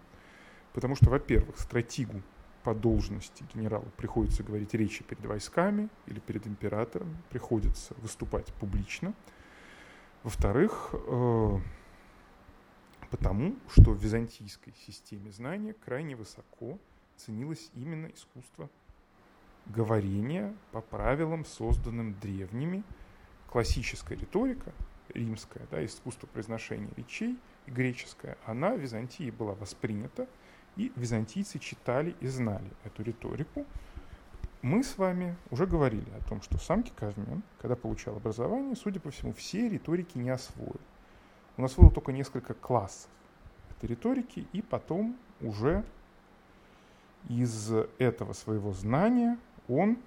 Потому 0.74 0.95
что, 0.95 1.10
во-первых, 1.10 1.60
стратегу 1.60 2.21
по 2.63 2.74
должности 2.74 3.43
генералу 3.54 3.86
приходится 3.97 4.43
говорить 4.43 4.74
речи 4.74 5.04
перед 5.04 5.26
войсками 5.26 5.89
или 6.08 6.19
перед 6.19 6.45
императором, 6.47 7.17
приходится 7.30 7.93
выступать 7.97 8.54
публично. 8.54 9.13
Во-вторых, 10.24 10.89
э, 10.93 11.60
потому 13.10 13.56
что 13.69 13.91
в 13.91 14.04
византийской 14.04 14.74
системе 14.86 15.32
знания 15.32 15.74
крайне 15.74 16.15
высоко 16.15 16.78
ценилось 17.15 17.71
именно 17.74 18.08
искусство 18.08 18.69
говорения 19.65 20.56
по 20.71 20.82
правилам, 20.82 21.45
созданным 21.45 22.15
древними. 22.19 22.84
Классическая 23.50 24.15
риторика, 24.15 24.71
римская, 25.10 25.67
да, 25.71 25.84
искусство 25.84 26.28
произношения 26.28 26.89
речей 26.95 27.38
греческая, 27.67 28.38
она 28.45 28.76
в 28.76 28.80
Византии 28.80 29.30
была 29.32 29.54
воспринята– 29.54 30.28
и 30.76 30.92
византийцы 30.96 31.60
читали 31.60 32.16
и 32.20 32.28
знали 32.28 32.70
эту 32.84 33.04
риторику. 33.04 33.66
Мы 34.62 34.84
с 34.84 34.98
вами 34.98 35.36
уже 35.50 35.66
говорили 35.66 36.10
о 36.12 36.30
том, 36.30 36.42
что 36.42 36.58
сам 36.58 36.84
Киковмен, 36.84 37.42
когда 37.60 37.76
получал 37.76 38.16
образование, 38.18 38.76
судя 38.76 39.00
по 39.00 39.10
всему, 39.10 39.34
все 39.34 39.68
риторики 39.68 40.18
не 40.18 40.30
освоил. 40.30 40.80
Он 41.58 41.66
освоил 41.66 41.92
только 41.92 42.12
несколько 42.12 42.54
классов 42.54 43.10
этой 43.72 43.88
риторики, 43.88 44.48
и 44.54 44.62
потом 44.62 45.18
уже 45.42 45.84
из 47.28 47.72
этого 47.98 48.34
своего 48.34 48.74
знания 48.74 49.38
он 49.68 49.98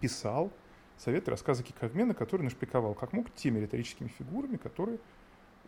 писал 0.00 0.50
советы, 0.96 1.30
рассказы 1.30 1.62
Киковмена, 1.62 2.14
которые 2.14 2.44
нашпиковал 2.44 2.94
как 2.94 3.12
мог 3.12 3.32
теми 3.34 3.58
риторическими 3.60 4.08
фигурами, 4.08 4.56
которые 4.56 4.98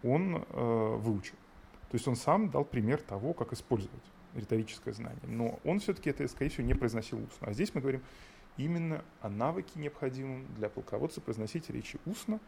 он 0.02 0.36
э, 0.36 0.96
выучил. 0.98 1.36
То 1.92 1.96
есть 1.96 2.08
он 2.08 2.16
сам 2.16 2.48
дал 2.48 2.64
пример 2.64 3.02
того, 3.02 3.34
как 3.34 3.52
использовать 3.52 4.02
риторическое 4.34 4.94
знание. 4.94 5.20
Но 5.24 5.60
он 5.62 5.78
все-таки 5.78 6.08
это, 6.08 6.26
скорее 6.26 6.48
всего, 6.48 6.66
не 6.66 6.72
произносил 6.72 7.18
устно. 7.18 7.48
А 7.48 7.52
здесь 7.52 7.74
мы 7.74 7.82
говорим 7.82 8.00
именно 8.56 9.04
о 9.20 9.28
навыке, 9.28 9.72
необходимом 9.78 10.46
для 10.54 10.70
полководца 10.70 11.20
произносить 11.20 11.68
речи 11.68 11.98
устно. 12.06 12.40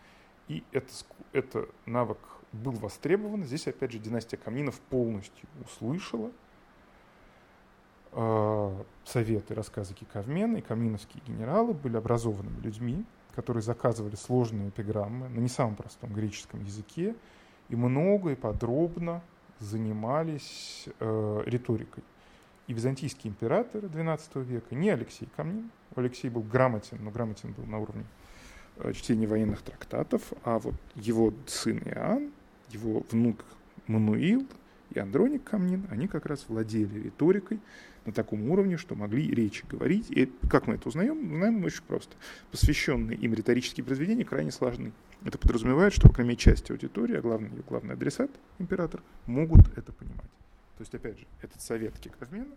И 0.49 0.65
это, 0.73 0.89
это 1.33 1.69
навык 1.85 2.17
был 2.53 2.73
востребован. 2.73 3.45
Здесь, 3.45 3.67
опять 3.67 3.93
же, 3.93 3.99
династия 3.99 4.39
Камнинов 4.39 4.81
полностью 4.81 5.47
услышала 5.63 6.33
э, 8.13 8.83
советы, 9.05 9.55
рассказы 9.55 9.93
Кикавмена, 9.93 10.57
и 10.57 10.63
камниновские 10.63 11.23
генералы 11.27 11.75
были 11.75 11.99
образованными 11.99 12.63
людьми, 12.63 13.05
которые 13.35 13.63
заказывали 13.63 14.15
сложные 14.15 14.71
эпиграммы 14.71 15.29
на 15.29 15.41
не 15.41 15.49
самом 15.49 15.77
простом 15.77 16.15
греческом 16.15 16.65
языке 16.65 17.15
и 17.69 17.77
много 17.77 18.31
и 18.31 18.37
подробно 18.37 19.23
занимались 19.61 20.87
э, 21.01 21.43
риторикой. 21.47 22.03
И 22.67 22.73
византийский 22.73 23.29
император 23.29 23.85
XII 23.85 24.43
века, 24.43 24.75
не 24.75 24.91
Алексей 24.91 25.29
Камнин, 25.37 25.71
Алексей 25.95 26.31
был 26.31 26.43
грамотен, 26.43 26.99
но 27.03 27.11
грамотен 27.11 27.53
был 27.53 27.65
на 27.65 27.79
уровне 27.79 28.05
э, 28.77 28.93
чтения 28.93 29.27
военных 29.27 29.63
трактатов, 29.63 30.33
а 30.45 30.59
вот 30.59 30.75
его 30.95 31.33
сын 31.47 31.79
Иоанн, 31.79 32.31
его 32.71 33.05
внук 33.11 33.45
Мануил 33.87 34.47
и 34.91 34.99
Андроник 34.99 35.45
Камнин, 35.45 35.87
они 35.91 36.09
как 36.09 36.27
раз 36.27 36.47
владели 36.49 36.99
риторикой 37.01 37.61
на 38.07 38.13
таком 38.13 38.51
уровне, 38.51 38.77
что 38.77 38.95
могли 38.95 39.31
речи 39.31 39.65
говорить. 39.67 40.11
И 40.11 40.31
как 40.51 40.67
мы 40.67 40.75
это 40.75 40.89
узнаем? 40.89 41.33
Узнаем 41.33 41.65
очень 41.65 41.83
просто. 41.83 42.17
Посвященные 42.51 43.17
им 43.17 43.35
риторические 43.35 43.85
произведения 43.85 44.25
крайне 44.25 44.51
сложны. 44.51 44.93
Это 45.25 45.39
подразумевает, 45.39 45.93
что, 45.93 46.11
мере, 46.23 46.37
часть 46.37 46.71
аудитории, 46.71 47.17
а 47.17 47.23
главный, 47.23 47.49
ее 47.51 47.63
главный 47.67 47.95
адресат, 47.95 48.31
император, 48.59 49.03
могут 49.27 49.67
это 49.79 49.93
понимать. 49.93 50.31
То 50.77 50.81
есть, 50.81 50.95
опять 50.95 51.19
же, 51.19 51.27
этот 51.41 51.61
совет 51.63 51.99
Кикавмена 51.99 52.55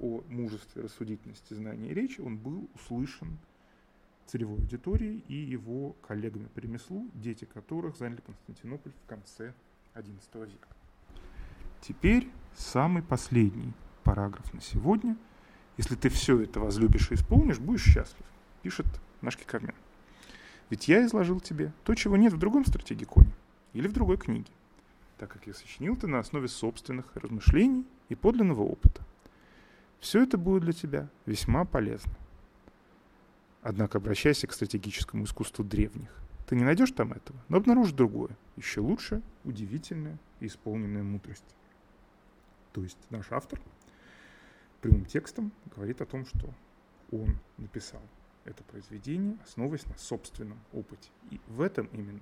о 0.00 0.22
мужестве, 0.28 0.82
рассудительности, 0.82 1.54
знании 1.54 1.90
и 1.90 1.94
речи, 1.94 2.20
он 2.20 2.38
был 2.38 2.68
услышан 2.74 3.38
целевой 4.26 4.58
аудиторией 4.58 5.22
и 5.28 5.34
его 5.34 5.94
коллегами 6.06 6.46
по 6.54 6.58
ремеслу, 6.58 7.06
дети 7.14 7.44
которых 7.44 7.96
заняли 7.96 8.20
Константинополь 8.20 8.92
в 9.04 9.08
конце 9.08 9.52
XI 9.94 10.46
века. 10.46 10.68
Теперь 11.82 12.28
самый 12.54 13.02
последний 13.02 13.72
параграф 14.02 14.52
на 14.52 14.60
сегодня. 14.60 15.16
Если 15.76 15.94
ты 15.94 16.08
все 16.08 16.40
это 16.40 16.60
возлюбишь 16.60 17.10
и 17.10 17.14
исполнишь, 17.14 17.58
будешь 17.58 17.84
счастлив, 17.84 18.24
пишет 18.62 18.86
наш 19.20 19.36
Кикармен. 19.36 19.74
Ведь 20.70 20.88
я 20.88 21.04
изложил 21.04 21.40
тебе 21.40 21.72
то, 21.84 21.94
чего 21.94 22.16
нет 22.16 22.32
в 22.32 22.38
другом 22.38 22.64
стратегиконе 22.64 23.32
или 23.72 23.88
в 23.88 23.92
другой 23.92 24.16
книге, 24.16 24.50
так 25.18 25.30
как 25.30 25.46
я 25.46 25.54
сочинил 25.54 25.96
ты 25.96 26.06
на 26.06 26.18
основе 26.18 26.48
собственных 26.48 27.14
размышлений 27.14 27.86
и 28.08 28.14
подлинного 28.14 28.62
опыта. 28.62 29.02
Все 30.00 30.22
это 30.22 30.36
будет 30.36 30.62
для 30.62 30.72
тебя 30.72 31.08
весьма 31.26 31.64
полезно. 31.64 32.12
Однако 33.62 33.98
обращайся 33.98 34.46
к 34.46 34.52
стратегическому 34.52 35.24
искусству 35.24 35.64
древних. 35.64 36.10
Ты 36.48 36.56
не 36.56 36.64
найдешь 36.64 36.90
там 36.90 37.12
этого, 37.12 37.38
но 37.48 37.58
обнаружишь 37.58 37.94
другое, 37.94 38.36
еще 38.56 38.80
лучше, 38.80 39.22
удивительное 39.44 40.18
и 40.40 40.46
исполненное 40.46 41.04
мудрости. 41.04 41.54
То 42.72 42.82
есть 42.82 42.98
наш 43.10 43.30
автор 43.30 43.60
прямым 44.82 45.06
текстом 45.06 45.52
говорит 45.74 46.02
о 46.02 46.06
том, 46.06 46.26
что 46.26 46.52
он 47.10 47.38
написал 47.56 48.02
это 48.44 48.62
произведение, 48.64 49.38
основываясь 49.44 49.86
на 49.86 49.96
собственном 49.96 50.58
опыте. 50.72 51.10
И 51.30 51.40
в 51.46 51.60
этом 51.60 51.86
именно 51.92 52.20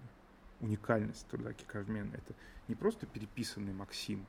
уникальность 0.61 1.27
труда 1.27 1.53
Кикавмена. 1.55 2.15
Это 2.15 2.35
не 2.69 2.75
просто 2.75 3.07
переписанный 3.07 3.73
Максим 3.73 4.27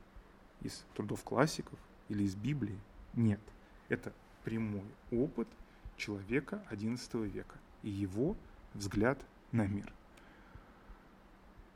из 0.62 0.84
трудов 0.94 1.22
классиков 1.22 1.78
или 2.08 2.24
из 2.24 2.34
Библии. 2.34 2.78
Нет, 3.12 3.40
это 3.88 4.12
прямой 4.44 4.86
опыт 5.10 5.48
человека 5.96 6.64
XI 6.70 7.28
века 7.28 7.58
и 7.82 7.90
его 7.90 8.36
взгляд 8.72 9.20
на 9.52 9.66
мир. 9.66 9.92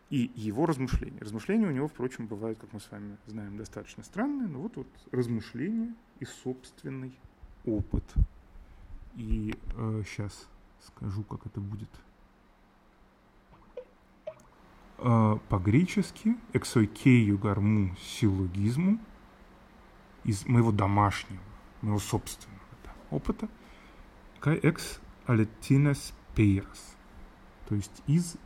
И 0.09 0.31
его 0.37 0.67
размышления. 0.67 1.19
Размышления 1.21 1.67
у 1.67 1.73
него, 1.73 1.89
впрочем, 1.89 2.27
бывают, 2.27 2.59
как 2.59 2.73
мы 2.73 2.81
с 2.81 2.91
вами 2.91 3.17
знаем, 3.27 3.57
достаточно 3.57 4.05
странные, 4.05 4.47
но 4.47 4.61
вот, 4.61 4.77
вот 4.77 4.87
размышления 5.11 5.95
и 6.21 6.25
собственный 6.25 7.19
опыт. 7.65 8.05
И 9.17 9.55
э, 9.77 10.03
сейчас 10.07 10.47
скажу, 10.87 11.25
как 11.25 11.47
это 11.47 11.61
будет. 11.61 11.91
Э, 14.99 15.39
по-гречески 15.49 16.37
эксойкею 16.53 17.39
гарму 17.39 17.95
силлогизму 17.97 18.99
из 20.25 20.47
моего 20.47 20.73
домашнего, 20.73 21.43
моего 21.83 21.99
собственного 21.99 22.61
да, 22.85 22.93
опыта, 23.11 23.49
кай 24.41 24.57
экс 24.57 25.01
алетинес 25.27 26.15
пейрос, 26.35 26.97
то 27.69 27.75
есть 27.75 28.03
из 28.07 28.37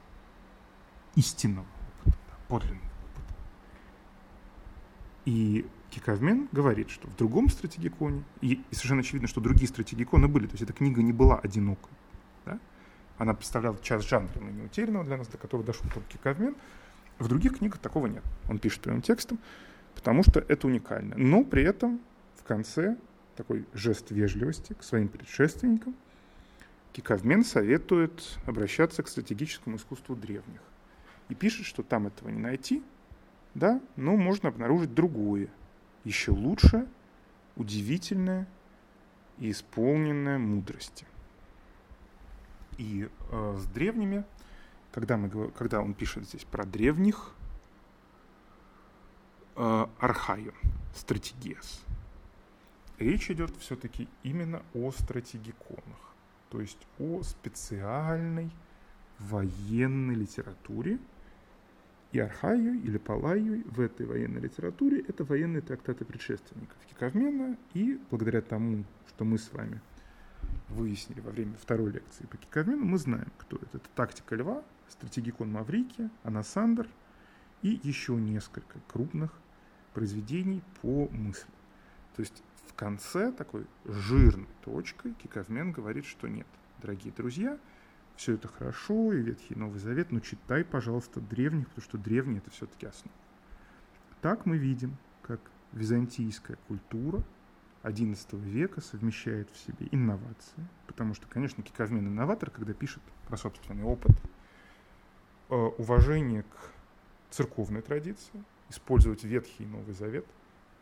истинного 1.16 1.66
опыта, 2.04 2.36
подлинного 2.48 2.84
опыта. 2.84 3.34
И 5.24 5.66
Кикавмен 5.90 6.48
говорит, 6.52 6.90
что 6.90 7.08
в 7.08 7.16
другом 7.16 7.48
стратегиконе, 7.48 8.22
и, 8.40 8.62
и 8.70 8.74
совершенно 8.74 9.00
очевидно, 9.00 9.28
что 9.28 9.40
другие 9.40 9.68
стратегиконы 9.68 10.28
были, 10.28 10.46
то 10.46 10.52
есть 10.52 10.62
эта 10.62 10.72
книга 10.72 11.02
не 11.02 11.12
была 11.12 11.38
одинокой. 11.38 11.92
Да? 12.46 12.58
Она 13.18 13.34
представляла 13.34 13.78
часть 13.82 14.08
жанра, 14.08 14.32
но 14.40 14.50
не 14.50 14.62
утерянного 14.62 15.04
для 15.04 15.16
нас, 15.16 15.28
до 15.28 15.36
которого 15.36 15.66
дошел 15.66 15.84
только 15.92 16.08
Кикавмен. 16.12 16.54
В 17.18 17.28
других 17.28 17.58
книгах 17.58 17.78
такого 17.78 18.06
нет. 18.06 18.24
Он 18.48 18.58
пишет 18.58 18.80
прямым 18.80 19.02
текстом, 19.02 19.38
потому 19.94 20.22
что 20.22 20.40
это 20.40 20.66
уникально. 20.66 21.16
Но 21.18 21.44
при 21.44 21.62
этом 21.62 22.00
в 22.36 22.44
конце 22.44 22.96
такой 23.36 23.66
жест 23.74 24.10
вежливости 24.10 24.72
к 24.74 24.82
своим 24.82 25.08
предшественникам 25.08 25.94
Кикавмен 26.92 27.44
советует 27.44 28.38
обращаться 28.46 29.02
к 29.02 29.08
стратегическому 29.08 29.76
искусству 29.76 30.16
древних. 30.16 30.60
И 31.30 31.34
пишет, 31.34 31.64
что 31.64 31.82
там 31.82 32.08
этого 32.08 32.28
не 32.28 32.40
найти, 32.40 32.82
да, 33.54 33.80
но 33.96 34.16
можно 34.16 34.50
обнаружить 34.50 34.94
другое– 34.94 35.48
еще 36.04 36.32
лучше, 36.32 36.88
удивительное 37.56 38.48
и 39.38 39.50
исполненное 39.50 40.38
мудрости. 40.38 41.06
И 42.78 43.08
э, 43.30 43.56
с 43.58 43.66
древними, 43.66 44.24
когда, 44.92 45.16
мы, 45.16 45.50
когда 45.50 45.80
он 45.80 45.94
пишет 45.94 46.24
здесь 46.24 46.44
про 46.44 46.64
древних, 46.64 47.32
э, 49.56 49.86
архаю, 49.98 50.54
стратегиас, 50.94 51.82
речь 52.98 53.30
идет 53.30 53.54
все-таки 53.56 54.08
именно 54.22 54.62
о 54.74 54.90
стратегиконах, 54.92 56.14
то 56.48 56.60
есть 56.60 56.86
о 56.98 57.22
специальной 57.22 58.50
военной 59.18 60.14
литературе, 60.14 60.98
и 62.12 62.18
Архаю 62.18 62.74
или 62.82 62.98
Палаю 62.98 63.62
в 63.66 63.80
этой 63.80 64.06
военной 64.06 64.40
литературе 64.40 65.00
это 65.06 65.24
военные 65.24 65.62
трактаты 65.62 66.04
предшественников 66.04 66.76
Кикавмена, 66.88 67.56
и 67.74 68.00
благодаря 68.10 68.40
тому, 68.40 68.84
что 69.08 69.24
мы 69.24 69.38
с 69.38 69.52
вами 69.52 69.80
выяснили 70.68 71.20
во 71.20 71.30
время 71.30 71.54
второй 71.60 71.92
лекции 71.92 72.26
по 72.26 72.36
Кикавмену, 72.36 72.84
мы 72.84 72.98
знаем, 72.98 73.30
кто 73.38 73.56
это. 73.56 73.78
Это 73.78 73.88
«Тактика 73.94 74.34
льва», 74.34 74.64
«Стратегикон 74.88 75.52
Маврики», 75.52 76.10
«Анасандр» 76.24 76.88
и 77.62 77.80
еще 77.82 78.14
несколько 78.14 78.78
крупных 78.88 79.32
произведений 79.94 80.62
по 80.82 81.08
мысли. 81.10 81.50
То 82.16 82.22
есть 82.22 82.42
в 82.66 82.74
конце 82.74 83.30
такой 83.32 83.66
жирной 83.84 84.48
точкой 84.64 85.14
Кикавмен 85.14 85.70
говорит, 85.72 86.06
что 86.06 86.26
нет, 86.26 86.46
дорогие 86.80 87.12
друзья– 87.16 87.56
все 88.20 88.34
это 88.34 88.48
хорошо, 88.48 89.14
и 89.14 89.22
Ветхий 89.22 89.54
и 89.54 89.58
Новый 89.58 89.78
Завет, 89.78 90.12
но 90.12 90.20
читай, 90.20 90.62
пожалуйста, 90.62 91.22
древних, 91.22 91.68
потому 91.68 91.82
что 91.82 91.96
древние 91.96 92.38
это 92.38 92.50
все-таки 92.50 92.84
основа. 92.84 93.16
Так 94.20 94.44
мы 94.44 94.58
видим, 94.58 94.98
как 95.22 95.40
византийская 95.72 96.58
культура 96.68 97.22
XI 97.82 98.38
века 98.38 98.82
совмещает 98.82 99.48
в 99.50 99.56
себе 99.56 99.88
инновации, 99.90 100.68
потому 100.86 101.14
что, 101.14 101.26
конечно, 101.28 101.62
Киковмен 101.62 102.08
инноватор, 102.08 102.50
когда 102.50 102.74
пишет 102.74 103.02
про 103.26 103.38
собственный 103.38 103.84
опыт, 103.84 104.12
э, 105.48 105.54
уважение 105.54 106.42
к 106.42 106.72
церковной 107.30 107.80
традиции, 107.80 108.44
использовать 108.68 109.24
Ветхий 109.24 109.64
и 109.64 109.66
Новый 109.66 109.94
Завет 109.94 110.26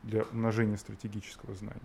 для 0.02 0.24
умножения 0.24 0.76
стратегического 0.76 1.54
знания, 1.54 1.78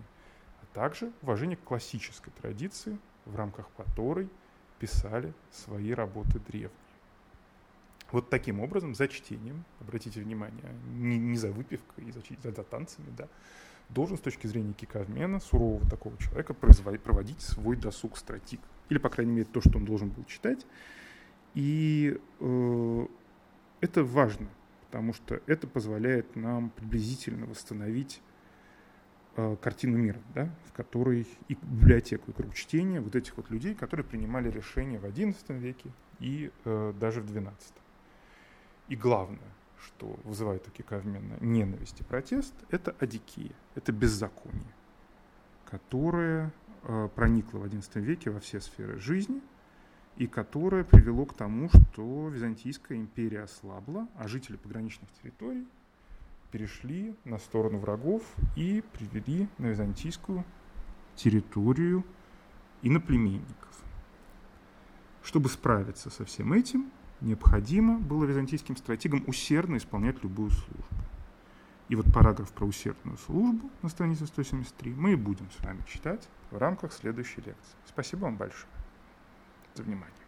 а 0.62 0.74
также 0.74 1.12
уважение 1.22 1.56
к 1.56 1.62
классической 1.62 2.32
традиции, 2.32 2.98
в 3.24 3.36
рамках 3.36 3.68
которой– 3.76 4.28
писали 4.78 5.32
свои 5.50 5.92
работы 5.92 6.38
древние. 6.38 6.70
Вот 8.12 8.30
таким 8.30 8.60
образом, 8.60 8.94
за 8.94 9.08
чтением, 9.08 9.64
обратите 9.80 10.20
внимание, 10.20 10.62
не, 10.94 11.18
не 11.18 11.36
за 11.36 11.50
выпивкой, 11.50 12.12
за, 12.12 12.20
за, 12.20 12.54
за 12.54 12.62
танцами, 12.62 13.06
да, 13.16 13.28
должен 13.88 14.16
с 14.16 14.20
точки 14.20 14.46
зрения 14.46 14.72
кикавмена, 14.72 15.40
сурового 15.40 15.88
такого 15.88 16.16
человека, 16.18 16.54
проводить 16.54 17.40
свой 17.40 17.76
досуг 17.76 18.16
стратик. 18.16 18.60
Или, 18.88 18.98
по 18.98 19.08
крайней 19.08 19.32
мере, 19.32 19.48
то, 19.50 19.60
что 19.60 19.78
он 19.78 19.84
должен 19.84 20.10
был 20.10 20.24
читать. 20.24 20.66
И 21.54 22.18
э, 22.40 23.06
это 23.80 24.04
важно, 24.04 24.48
потому 24.86 25.12
что 25.12 25.40
это 25.46 25.66
позволяет 25.66 26.36
нам 26.36 26.70
приблизительно 26.70 27.46
восстановить 27.46 28.20
картину 29.34 29.98
мира, 29.98 30.20
да, 30.34 30.48
в 30.66 30.72
которой 30.72 31.26
и 31.48 31.54
библиотеку, 31.54 32.30
и 32.30 32.34
круг 32.34 32.54
чтения 32.54 33.00
вот 33.00 33.16
этих 33.16 33.36
вот 33.36 33.50
людей, 33.50 33.74
которые 33.74 34.06
принимали 34.06 34.50
решения 34.50 34.98
в 34.98 35.04
XI 35.04 35.58
веке 35.58 35.90
и 36.20 36.50
э, 36.64 36.92
даже 36.98 37.20
в 37.20 37.26
XII. 37.26 37.52
И 38.88 38.96
главное, 38.96 39.52
что 39.80 40.18
вызывает 40.24 40.66
у 40.68 40.70
Кикавмена 40.70 41.36
ненависть 41.40 42.00
и 42.00 42.04
протест, 42.04 42.54
это 42.70 42.94
адикия, 43.00 43.52
это 43.74 43.92
беззаконие, 43.92 44.74
которое 45.64 46.52
э, 46.82 47.08
проникло 47.14 47.58
в 47.58 47.64
XI 47.64 48.00
веке 48.00 48.30
во 48.30 48.40
все 48.40 48.60
сферы 48.60 48.98
жизни 48.98 49.42
и 50.16 50.26
которое 50.28 50.84
привело 50.84 51.26
к 51.26 51.34
тому, 51.34 51.68
что 51.68 52.28
Византийская 52.28 52.98
империя 52.98 53.42
ослабла, 53.42 54.06
а 54.16 54.28
жители 54.28 54.56
пограничных 54.56 55.10
территорий 55.20 55.66
перешли 56.50 57.16
на 57.24 57.38
сторону 57.38 57.78
врагов 57.78 58.22
и 58.56 58.82
привели 58.92 59.48
на 59.58 59.66
византийскую 59.66 60.44
территорию 61.16 62.04
иноплеменников. 62.82 63.82
Чтобы 65.22 65.48
справиться 65.48 66.10
со 66.10 66.24
всем 66.24 66.52
этим, 66.52 66.90
необходимо 67.20 67.98
было 67.98 68.24
византийским 68.24 68.76
стратегам 68.76 69.24
усердно 69.26 69.76
исполнять 69.76 70.22
любую 70.22 70.50
службу. 70.50 70.84
И 71.88 71.96
вот 71.96 72.12
параграф 72.12 72.50
про 72.52 72.66
усердную 72.66 73.18
службу 73.18 73.70
на 73.82 73.88
странице 73.88 74.26
173 74.26 74.94
мы 74.94 75.12
и 75.12 75.16
будем 75.16 75.50
с 75.50 75.62
вами 75.64 75.82
читать 75.86 76.28
в 76.50 76.56
рамках 76.56 76.92
следующей 76.92 77.42
лекции. 77.42 77.76
Спасибо 77.86 78.22
вам 78.22 78.36
большое 78.36 78.72
за 79.74 79.82
внимание. 79.82 80.23